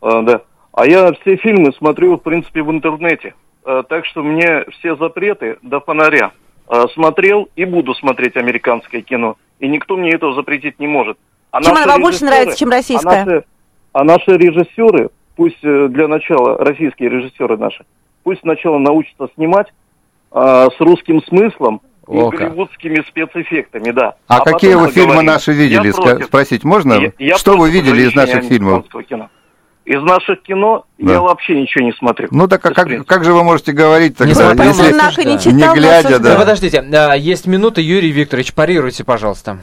[0.00, 0.40] А, да.
[0.72, 3.34] А я все фильмы смотрю, в принципе, в интернете.
[3.64, 6.32] А, так что мне все запреты до фонаря.
[6.68, 9.36] А, смотрел и буду смотреть американское кино.
[9.60, 11.18] И никто мне этого запретить не может.
[11.50, 13.08] А Чем наши она вам больше режиссеры- нравится, чем российская?
[13.22, 13.44] А наши,
[13.92, 17.84] а наши режиссеры, пусть э, для начала, российские режиссеры наши,
[18.26, 19.68] пусть сначала научатся снимать
[20.32, 24.16] а, с русским смыслом и О, голливудскими спецэффектами, да.
[24.26, 25.92] А, потом какие вы фильмы наши видели?
[25.92, 26.26] Против.
[26.26, 26.94] Спросить можно?
[26.94, 28.84] Я- я что вы видели из наших фильмов?
[29.08, 29.30] кино.
[29.84, 31.12] Из наших кино Да.
[31.12, 32.26] я вообще ничего не смотрю.
[32.32, 35.52] Ну так а как, как же вы можете говорить Не тогда, смотрел, если не читал,
[35.52, 36.18] Не глядя.
[36.18, 36.30] Да.
[36.32, 36.36] Да.
[36.40, 39.58] подождите, а, есть минута, Юрий Викторович, парируйте, пожалуйста.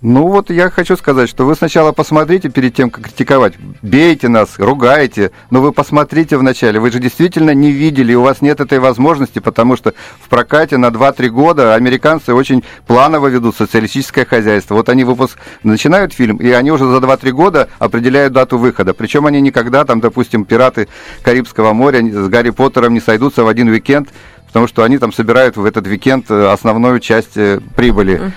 [0.00, 3.54] Ну вот я хочу сказать, что вы сначала посмотрите перед тем, как критиковать.
[3.80, 6.78] Бейте нас, ругайте, но вы посмотрите вначале.
[6.78, 10.88] Вы же действительно не видели, у вас нет этой возможности, потому что в прокате на
[10.88, 14.74] 2-3 года американцы очень планово ведут социалистическое хозяйство.
[14.74, 15.38] Вот они выпуск...
[15.62, 18.92] начинают фильм, и они уже за 2-3 года определяют дату выхода.
[18.92, 20.88] Причем они никогда, там, допустим, пираты
[21.22, 24.10] Карибского моря с Гарри Поттером не сойдутся в один уикенд,
[24.46, 28.32] потому что они там собирают в этот уикенд э, основную часть э, прибыли.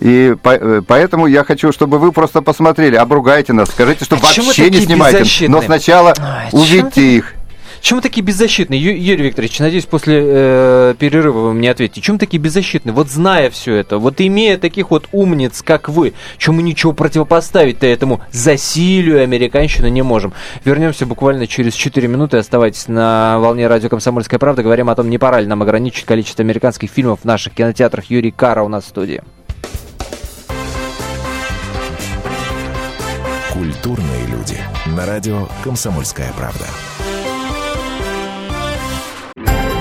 [0.00, 4.20] И по- э, поэтому я хочу, чтобы вы просто посмотрели, обругайте нас, скажите, что А
[4.20, 7.34] вообще не снимайте, но сначала Ай, чё увидьте их.
[7.80, 8.80] Чем вы такие беззащитные?
[8.80, 12.00] Ю- Юрий Викторович, надеюсь, после э, перерыва вы мне ответите.
[12.00, 12.92] Чем такие беззащитные?
[12.94, 18.20] Вот зная все это, вот имея таких вот умниц, как вы, чему ничего противопоставить-то этому
[18.30, 20.32] засилию американщины не можем.
[20.64, 22.36] Вернемся буквально через 4 минуты.
[22.36, 24.62] Оставайтесь на волне радио «Комсомольская правда».
[24.62, 28.04] Говорим о том, не пора ли нам ограничить количество американских фильмов в наших кинотеатрах.
[28.10, 29.22] Юрий Кара у нас в студии.
[33.52, 34.56] Культурные люди.
[34.86, 36.64] На радио «Комсомольская правда».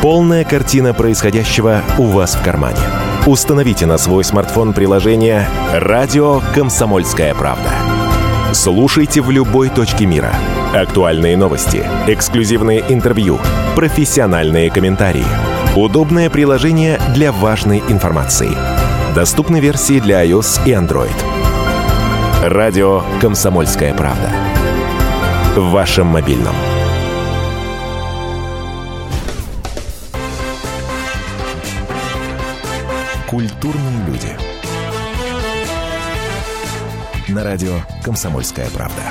[0.02, 2.82] Полная картина происходящего у вас в кармане.
[3.26, 7.70] Установите на свой смартфон приложение «Радио Комсомольская правда».
[8.52, 10.36] Слушайте в любой точке мира.
[10.74, 13.40] Актуальные новости, эксклюзивные интервью,
[13.78, 15.26] профессиональные комментарии.
[15.78, 18.52] Удобное приложение для важной информации.
[19.16, 21.31] Доступны версии для iOS и Android.
[22.42, 24.32] Радио «Комсомольская правда».
[25.56, 26.56] В вашем мобильном.
[33.30, 34.36] Культурные люди.
[37.28, 37.74] На радио
[38.04, 39.04] «Комсомольская правда».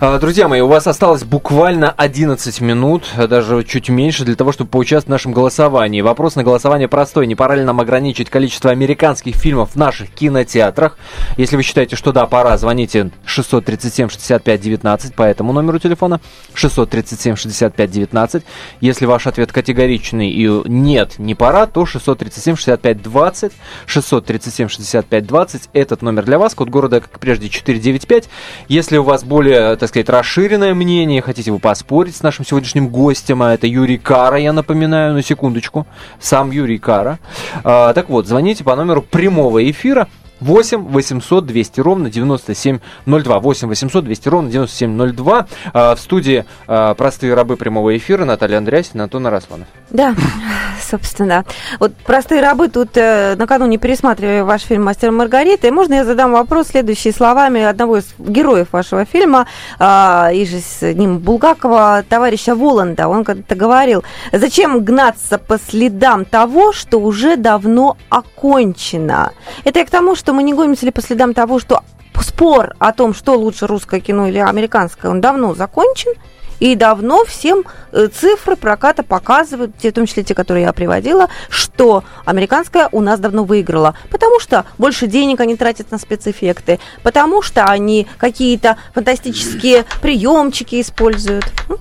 [0.00, 4.70] Друзья мои, у вас осталось буквально 11 минут, а даже чуть меньше, для того, чтобы
[4.70, 6.02] поучаствовать в нашем голосовании.
[6.02, 7.26] Вопрос на голосование простой.
[7.26, 10.96] Не пора ли нам ограничить количество американских фильмов в наших кинотеатрах?
[11.36, 16.20] Если вы считаете, что да, пора, звоните 637-65-19 по этому номеру телефона.
[16.54, 18.44] 637-65-19.
[18.80, 23.52] Если ваш ответ категоричный и нет, не пора, то 637-65-20.
[23.88, 25.70] 637-65-20.
[25.72, 26.54] Этот номер для вас.
[26.54, 28.28] Код города, как прежде, 495.
[28.68, 33.42] Если у вас более, так сказать, расширенное мнение, хотите вы поспорить с нашим сегодняшним гостем,
[33.42, 35.86] а это Юрий Кара, я напоминаю, на секундочку,
[36.20, 37.18] сам Юрий Кара.
[37.64, 40.08] А, так вот, звоните по номеру прямого эфира
[40.40, 43.38] 8 800 200 ровно 9702.
[43.38, 45.46] 8 800 200 ровно 9702.
[45.72, 49.68] А, в студии а, простые рабы прямого эфира Наталья Андреасина, Антон Арасланов.
[49.90, 50.14] Да,
[50.90, 51.44] собственно.
[51.80, 55.66] Вот простые рабы тут э, накануне пересматривали ваш фильм «Мастер Маргарита».
[55.66, 59.46] И можно я задам вопрос следующие словами одного из героев вашего фильма,
[59.78, 63.08] э, и же с ним Булгакова, товарища Воланда.
[63.08, 69.32] Он когда-то говорил, зачем гнаться по следам того, что уже давно окончено?
[69.64, 71.82] Это я к тому, что мы не гонимся по следам того, что
[72.20, 76.12] спор о том, что лучше русское кино или американское, он давно закончен,
[76.60, 82.04] и давно всем э, цифры проката показывают, в том числе те, которые я приводила, что
[82.24, 83.94] американская у нас давно выиграла.
[84.10, 91.44] Потому что больше денег они тратят на спецэффекты, потому что они какие-то фантастические приемчики используют.
[91.68, 91.78] Ну,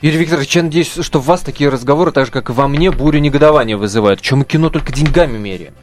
[0.00, 2.90] Юрий Викторович, я надеюсь, что в вас такие разговоры, так же, как и во мне,
[2.90, 4.22] бурю негодования вызывают.
[4.22, 5.74] Чем кино только деньгами меряем?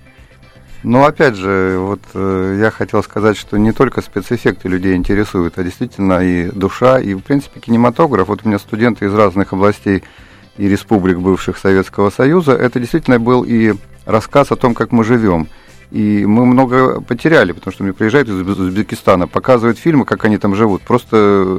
[0.90, 5.64] Ну, опять же, вот э, я хотел сказать, что не только спецэффекты людей интересуют, а
[5.66, 8.30] действительно и душа, и, в принципе, кинематограф.
[8.30, 10.06] Вот у меня студенты из разных областей
[10.58, 12.54] и республик бывших Советского Союза.
[12.54, 13.74] Это действительно был и
[14.06, 15.50] рассказ о том, как мы живем.
[15.90, 20.54] И мы много потеряли, потому что мне приезжают из Узбекистана, показывают фильмы, как они там
[20.54, 20.82] живут.
[20.82, 21.56] Просто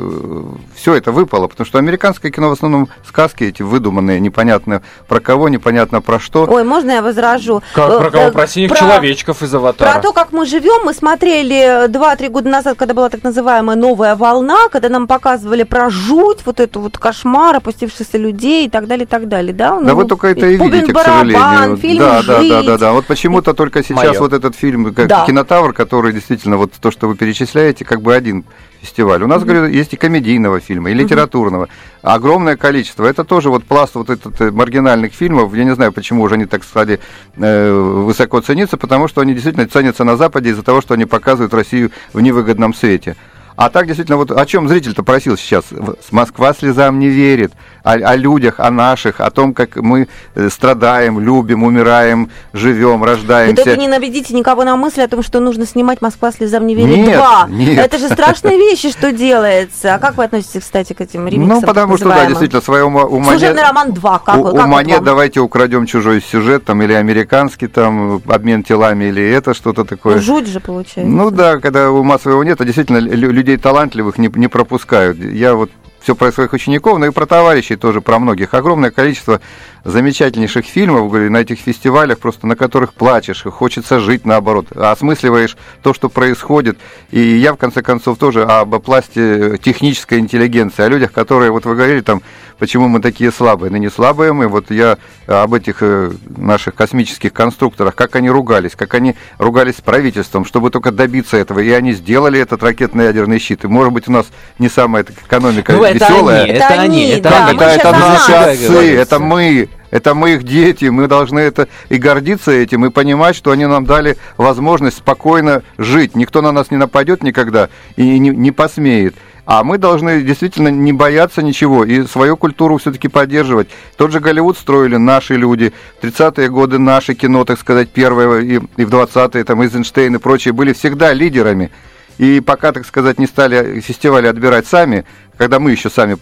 [0.75, 5.49] все это выпало, потому что американское кино в основном сказки эти выдуманные, непонятно про кого,
[5.49, 6.45] непонятно про что.
[6.45, 7.63] Ой, можно я возражу?
[7.73, 8.31] Как, про кого?
[8.31, 9.93] Про синих про, человечков из аватара.
[9.93, 14.15] Про то, как мы живем, мы смотрели 2-3 года назад, когда была так называемая новая
[14.15, 19.05] волна, когда нам показывали про жуть, вот эту вот кошмар, опустившихся людей и так далее,
[19.05, 19.55] и так далее.
[19.55, 21.77] Да, да ну, вы только это и видите, к сожалению.
[21.79, 22.51] Фильм да, «Жить».
[22.51, 22.93] да, да, да, да.
[22.93, 24.31] Вот почему-то только сейчас Моё.
[24.31, 25.25] вот этот фильм, как Да.
[25.27, 28.45] кинотавр, который действительно вот то, что вы перечисляете, как бы один
[28.81, 29.23] фестиваль.
[29.23, 31.69] У нас, говорю, есть и комедийного фильма, и литературного.
[32.03, 33.05] Огромное количество.
[33.07, 35.55] Это тоже вот пласт вот этот э, маргинальных фильмов.
[35.55, 37.01] Я не знаю, почему уже они, так стали
[37.37, 41.53] э, высоко цениться, потому что они действительно ценятся на Западе из-за того, что они показывают
[41.55, 43.17] Россию в невыгодном свете.
[43.59, 45.65] А так действительно, вот о чем зритель-то просил сейчас?
[45.67, 47.53] С Москва слезам не верит.
[47.83, 53.07] О, о людях, о наших, о том, как мы э, страдаем, любим, умираем, живем, Вы
[53.07, 53.65] рождаемся.
[53.65, 56.99] только не наведите никого на мысль о том, что нужно снимать «Москва слезам не верит
[56.99, 57.51] Нет, 2».
[57.51, 57.85] нет.
[57.85, 59.95] Это же страшные вещи, что делается.
[59.95, 61.61] А как вы относитесь, кстати, к этим ремиксам?
[61.61, 63.03] Ну, потому что, да, действительно, своего ума...
[63.07, 63.41] ума нет.
[63.41, 64.19] Служебный роман 2.
[64.21, 65.05] Как, у, как Мане вам?
[65.05, 70.17] давайте украдем чужой сюжет, там, или американский, там, обмен телами, или это что-то такое.
[70.17, 71.11] Ну, жуть же получается.
[71.13, 75.19] Ну да, когда ума своего нет, а действительно лю- людей талантливых не, не пропускают.
[75.19, 75.71] Я вот
[76.09, 78.55] все про своих учеников, но и про товарищей тоже, про многих.
[78.55, 79.43] Огромное количество
[79.85, 85.57] замечательнейших фильмов, говорю, на этих фестивалях, просто на которых плачешь, и хочется жить наоборот, осмысливаешь
[85.83, 86.79] то, что происходит.
[87.11, 91.75] И я, в конце концов, тоже об пласте технической интеллигенции, о людях, которые, вот вы
[91.75, 92.23] говорили там,
[92.59, 93.71] почему мы такие слабые.
[93.71, 98.73] Ну, не слабые мы, вот я об этих э, наших космических конструкторах, как они ругались,
[98.75, 101.61] как они ругались с правительством, чтобы только добиться этого.
[101.61, 103.65] И они сделали этот ракетно-ядерный щит.
[103.65, 104.27] И, может быть, у нас
[104.59, 106.47] не самая экономика ну, веселая.
[106.47, 107.57] Это они, это они, это, да, они.
[107.57, 109.69] это, это наши отцы, это мы.
[109.91, 113.87] Это мы их дети, мы должны это и гордиться этим, и понимать, что они нам
[113.87, 116.15] дали возможность спокойно жить.
[116.15, 119.15] Никто на нас не нападет никогда и не, не посмеет.
[119.47, 123.69] А мы должны действительно не бояться ничего и свою культуру все-таки поддерживать.
[123.97, 125.73] Тот же Голливуд строили наши люди.
[126.03, 130.19] В 30-е годы наши кино, так сказать, первые и, и в 20-е, там, Эйзенштейн и
[130.19, 131.71] прочие, были всегда лидерами.
[132.19, 135.05] И пока, так сказать, не стали фестивали отбирать сами,
[135.37, 136.17] когда мы еще сами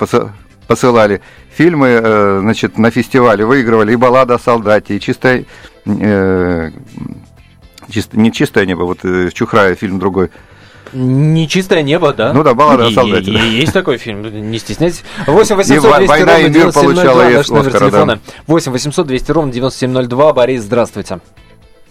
[0.67, 5.47] посылали фильмы, э, значит, на фестивале, выигрывали и «Баллада о солдате», и «Чистое...»
[5.87, 6.71] э,
[7.89, 10.31] чисто, не «Чистое небо», вот э, Чухрая фильм другой–
[10.93, 12.33] Нечистое небо, да?
[12.33, 13.33] Ну да, баллада о солдате.
[13.33, 15.05] Есть такой фильм, не стесняйтесь.
[15.27, 18.21] 8 800 200 ровно 9702, наш номер телефона.
[18.47, 20.33] 8 800 200 ровно 9702.
[20.33, 21.19] Борис, здравствуйте.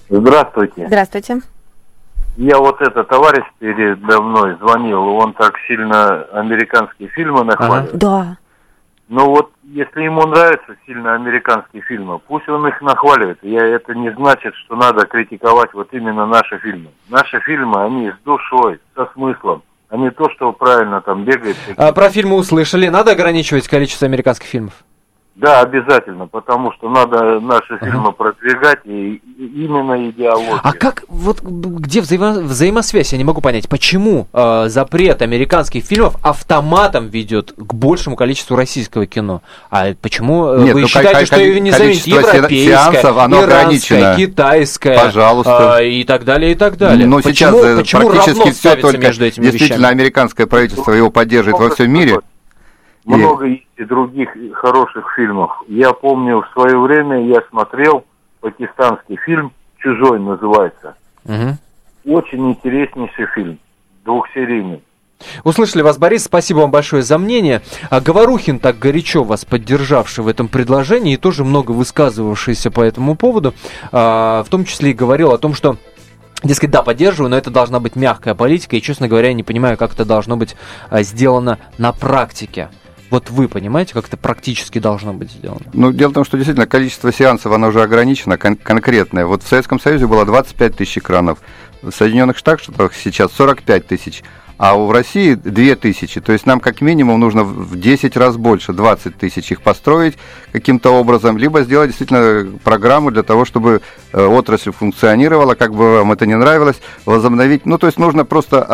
[0.10, 0.88] Здравствуйте.
[0.88, 1.42] Здравствуйте.
[2.38, 7.90] Я вот этот товарищ передо мной звонил, он так сильно американские фильмы нахваливает.
[7.90, 7.98] Ага.
[7.98, 8.38] Да.
[9.08, 13.38] Ну вот, если ему нравятся сильно американские фильмы, пусть он их нахваливает.
[13.44, 16.90] Я, это не значит, что надо критиковать вот именно наши фильмы.
[17.10, 21.56] Наши фильмы, они с душой, со смыслом, а не то, что правильно там бегает.
[21.78, 22.88] А, про фильмы услышали.
[22.88, 24.74] Надо ограничивать количество американских фильмов?
[25.36, 30.62] Да, обязательно, потому что надо наши фильмы продвигать и, и именно идеологию.
[30.64, 36.16] А как, вот где взаимо, взаимосвязь, я не могу понять, почему э, запрет американских фильмов
[36.24, 39.42] автоматом ведет к большему количеству российского кино?
[39.70, 44.16] А почему э, Нет, вы ну, считаете, что его не заменить европейское, сеансов, оно ограничено.
[44.16, 45.80] китайское Пожалуйста.
[45.82, 47.06] Э, и так далее, и так далее?
[47.06, 49.92] Но почему, сейчас почему практически все только между этими действительно вещами?
[49.92, 52.22] американское правительство его поддерживает во всем мире.
[53.06, 55.52] Много есть и других хороших фильмов.
[55.68, 58.04] Я помню, в свое время я смотрел
[58.40, 60.96] пакистанский фильм «Чужой» называется.
[61.26, 62.16] Угу.
[62.16, 63.60] Очень интереснейший фильм,
[64.04, 64.82] двухсерийный.
[65.44, 67.62] Услышали вас, Борис, спасибо вам большое за мнение.
[67.90, 73.16] А Говорухин, так горячо вас поддержавший в этом предложении и тоже много высказывавшийся по этому
[73.16, 73.54] поводу,
[73.92, 75.78] а, в том числе и говорил о том, что
[76.44, 79.78] Дескать, да, поддерживаю, но это должна быть мягкая политика, и, честно говоря, я не понимаю,
[79.78, 80.56] как это должно быть
[80.92, 82.70] а, сделано на практике.
[83.10, 85.62] Вот вы понимаете, как это практически должно быть сделано?
[85.74, 89.26] Ну, дело в том, что действительно количество сеансов, оно уже ограничено, кон- конкретное.
[89.26, 91.40] Вот в Советском Союзе было 25 тысяч экранов,
[91.82, 94.24] в Соединенных Штатах сейчас 45 тысяч
[94.58, 96.22] а в России 2000.
[96.22, 100.16] То есть нам как минимум нужно в 10 раз больше, 20 тысяч их построить
[100.52, 103.82] каким-то образом, либо сделать действительно программу для того, чтобы
[104.14, 107.66] э, отрасль функционировала, как бы вам это не нравилось, возобновить.
[107.66, 108.66] Ну, то есть нужно просто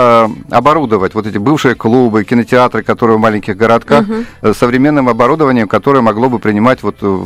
[0.50, 4.54] э, оборудовать вот эти бывшие клубы, кинотеатры, которые в маленьких городках, угу.
[4.54, 7.20] современным оборудованием, которое могло бы принимать вот э,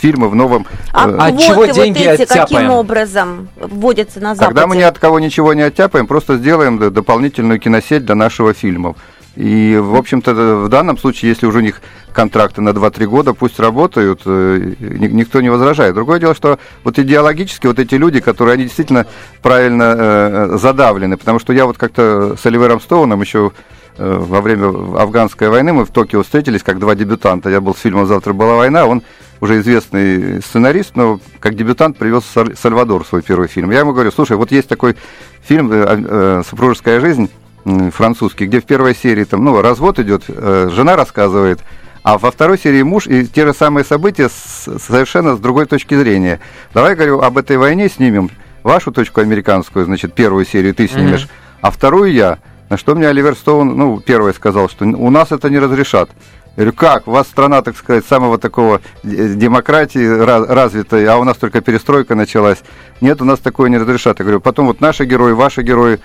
[0.00, 0.66] фильмы в новом...
[0.92, 2.46] А, э, а вот чего деньги эти оттяпаем?
[2.46, 4.54] каким образом вводятся на Западе?
[4.54, 8.94] Тогда мы ни от кого ничего не оттяпаем, просто сделаем дополнительную киносеть для нашего фильма.
[9.36, 11.80] И, в общем-то, в данном случае, если уже у них
[12.12, 15.94] контракты на 2-3 года, пусть работают, э, никто не возражает.
[15.94, 19.06] Другое дело, что вот идеологически вот эти люди, которые, они действительно
[19.42, 23.52] правильно э, задавлены, потому что я вот как-то с Оливером Стоуном еще
[23.98, 27.50] э, во время афганской войны, мы в Токио встретились как два дебютанта.
[27.50, 29.02] Я был с фильмом «Завтра была война», он
[29.40, 32.24] уже известный сценарист, но как дебютант привез
[32.60, 33.70] Сальвадор свой первый фильм.
[33.70, 34.96] Я ему говорю, слушай, вот есть такой
[35.42, 37.30] фильм «Супружеская жизнь»,
[37.90, 41.60] французский, где в первой серии там, ну, развод идет, э, жена рассказывает,
[42.02, 45.94] а во второй серии муж и те же самые события с, совершенно с другой точки
[45.94, 46.40] зрения.
[46.74, 48.30] Давай, говорю, об этой войне снимем
[48.62, 51.58] вашу точку американскую, значит, первую серию ты снимешь, mm-hmm.
[51.62, 52.38] а вторую я.
[52.70, 56.10] На что мне Оливер Стоун, ну, первый сказал, что у нас это не разрешат.
[56.58, 57.06] Я говорю, как?
[57.06, 62.58] У вас страна, так сказать, самого такого демократии развитой, а у нас только перестройка началась.
[63.00, 64.18] Нет, у нас такое не разрешат.
[64.18, 66.00] Я говорю, потом вот наши герои, ваши герои,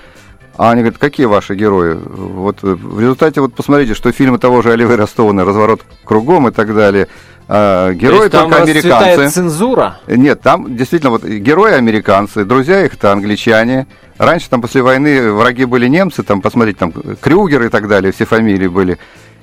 [0.55, 1.97] а они говорят, какие ваши герои?
[2.03, 6.51] Вот э, в результате вот посмотрите, что фильмы того же Оливера Стоуна «Разворот кругом» и
[6.51, 7.07] так далее.
[7.47, 9.29] А, герои То только американцы.
[9.29, 9.99] цензура?
[10.07, 13.87] Нет, там действительно вот герои американцы, друзья их это англичане.
[14.17, 18.25] Раньше там после войны враги были немцы, там посмотрите, там Крюгер и так далее, все
[18.25, 18.97] фамилии были.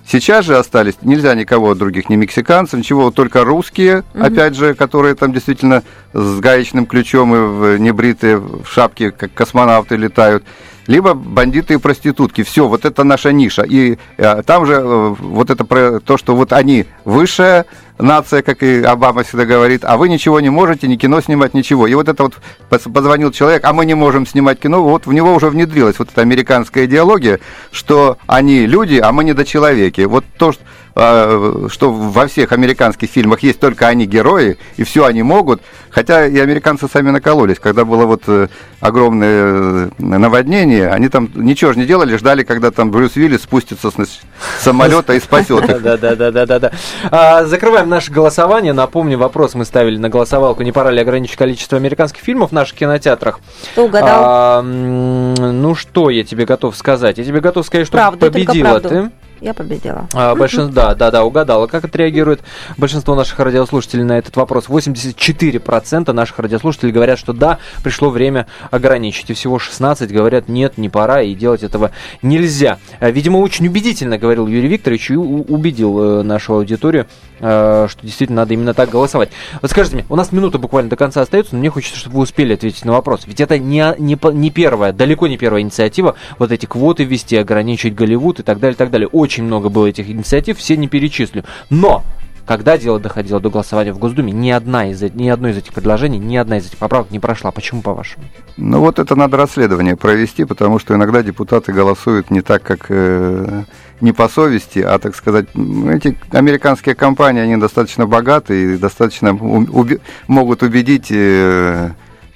[0.06, 4.26] Сейчас же остались, нельзя никого других, ни мексиканцев, ничего, только русские, mm-hmm.
[4.26, 5.82] опять же, которые там действительно
[6.12, 10.44] с гаечным ключом и в небритые в шапке, как космонавты летают.
[10.90, 12.42] Либо бандиты и проститутки.
[12.42, 13.62] Все, вот это наша ниша.
[13.62, 17.66] И э, там же э, вот это про то, что вот они высшая
[17.96, 21.86] нация, как и Обама всегда говорит, а вы ничего не можете, ни кино снимать, ничего.
[21.86, 22.34] И вот это вот
[22.68, 26.22] позвонил человек, а мы не можем снимать кино, вот в него уже внедрилась вот эта
[26.22, 27.38] американская идеология,
[27.70, 30.00] что они люди, а мы недочеловеки.
[30.02, 30.64] Вот то, что
[31.00, 35.62] что во всех американских фильмах есть только они герои, и все они могут.
[35.90, 37.58] Хотя и американцы сами накололись.
[37.58, 38.48] Когда было вот э,
[38.80, 43.90] огромное э, наводнение, они там ничего же не делали, ждали, когда там Брюс Уиллис спустится
[43.90, 44.20] с
[44.60, 45.82] самолета и спасет их.
[45.82, 46.72] Да, да, да, да, да, да.
[47.10, 48.72] А, закрываем наше голосование.
[48.72, 50.62] Напомню, вопрос мы ставили на голосовалку.
[50.62, 53.40] Не пора ли ограничить количество американских фильмов в наших кинотеатрах?
[53.72, 54.22] Кто угадал?
[54.22, 57.18] А, ну что я тебе готов сказать?
[57.18, 59.10] Я тебе готов сказать, что победила ты.
[59.40, 60.06] Я победила.
[60.12, 61.66] А, большинство, да, да, да, угадала.
[61.66, 62.40] Как отреагирует
[62.76, 64.68] большинство наших радиослушателей на этот вопрос?
[64.68, 69.30] 84% наших радиослушателей говорят, что да, пришло время ограничить.
[69.30, 72.78] И всего 16 говорят, нет, не пора, и делать этого нельзя.
[72.98, 77.06] А, видимо, очень убедительно говорил Юрий Викторович и убедил э, нашу аудиторию,
[77.40, 79.30] э, что действительно надо именно так голосовать.
[79.62, 82.22] Вот скажите мне, у нас минута буквально до конца остается, но мне хочется, чтобы вы
[82.22, 83.22] успели ответить на вопрос.
[83.26, 87.94] Ведь это не, не, не первая, далеко не первая инициатива, вот эти квоты ввести, ограничить
[87.94, 89.08] Голливуд и так далее, и так далее.
[89.08, 91.44] Очень очень много было этих инициатив, все не перечислю.
[91.70, 92.02] Но
[92.46, 96.18] когда дело доходило до голосования в Госдуме, ни, одна из, ни одно из этих предложений,
[96.18, 97.52] ни одна из этих поправок не прошла.
[97.52, 98.24] Почему, по-вашему?
[98.56, 103.62] Ну вот это надо расследование провести, потому что иногда депутаты голосуют не так, как э,
[104.00, 110.00] не по совести, а, так сказать, эти американские компании, они достаточно богаты и достаточно уби-
[110.26, 111.12] могут убедить...
[111.12, 111.90] Э,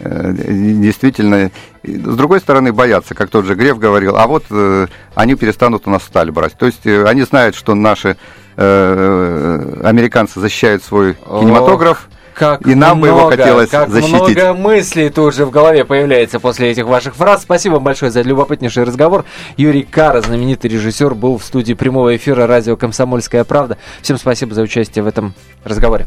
[0.04, 1.50] действительно,
[1.82, 5.90] с другой стороны, боятся, как тот же Греф говорил, а вот э, они перестанут у
[5.90, 6.54] нас сталь брать.
[6.54, 8.16] То есть э, они знают, что наши
[8.56, 12.08] э, американцы защищают свой кинематограф.
[12.34, 14.36] Как и нам много, бы его хотелось как защитить.
[14.36, 17.42] много мыслей тут же в голове появляется после этих ваших фраз.
[17.42, 19.24] Спасибо большое за любопытнейший разговор.
[19.56, 23.78] Юрий Кара, знаменитый режиссер, был в студии прямого эфира радио «Комсомольская правда».
[24.02, 25.32] Всем спасибо за участие в этом
[25.62, 26.06] разговоре.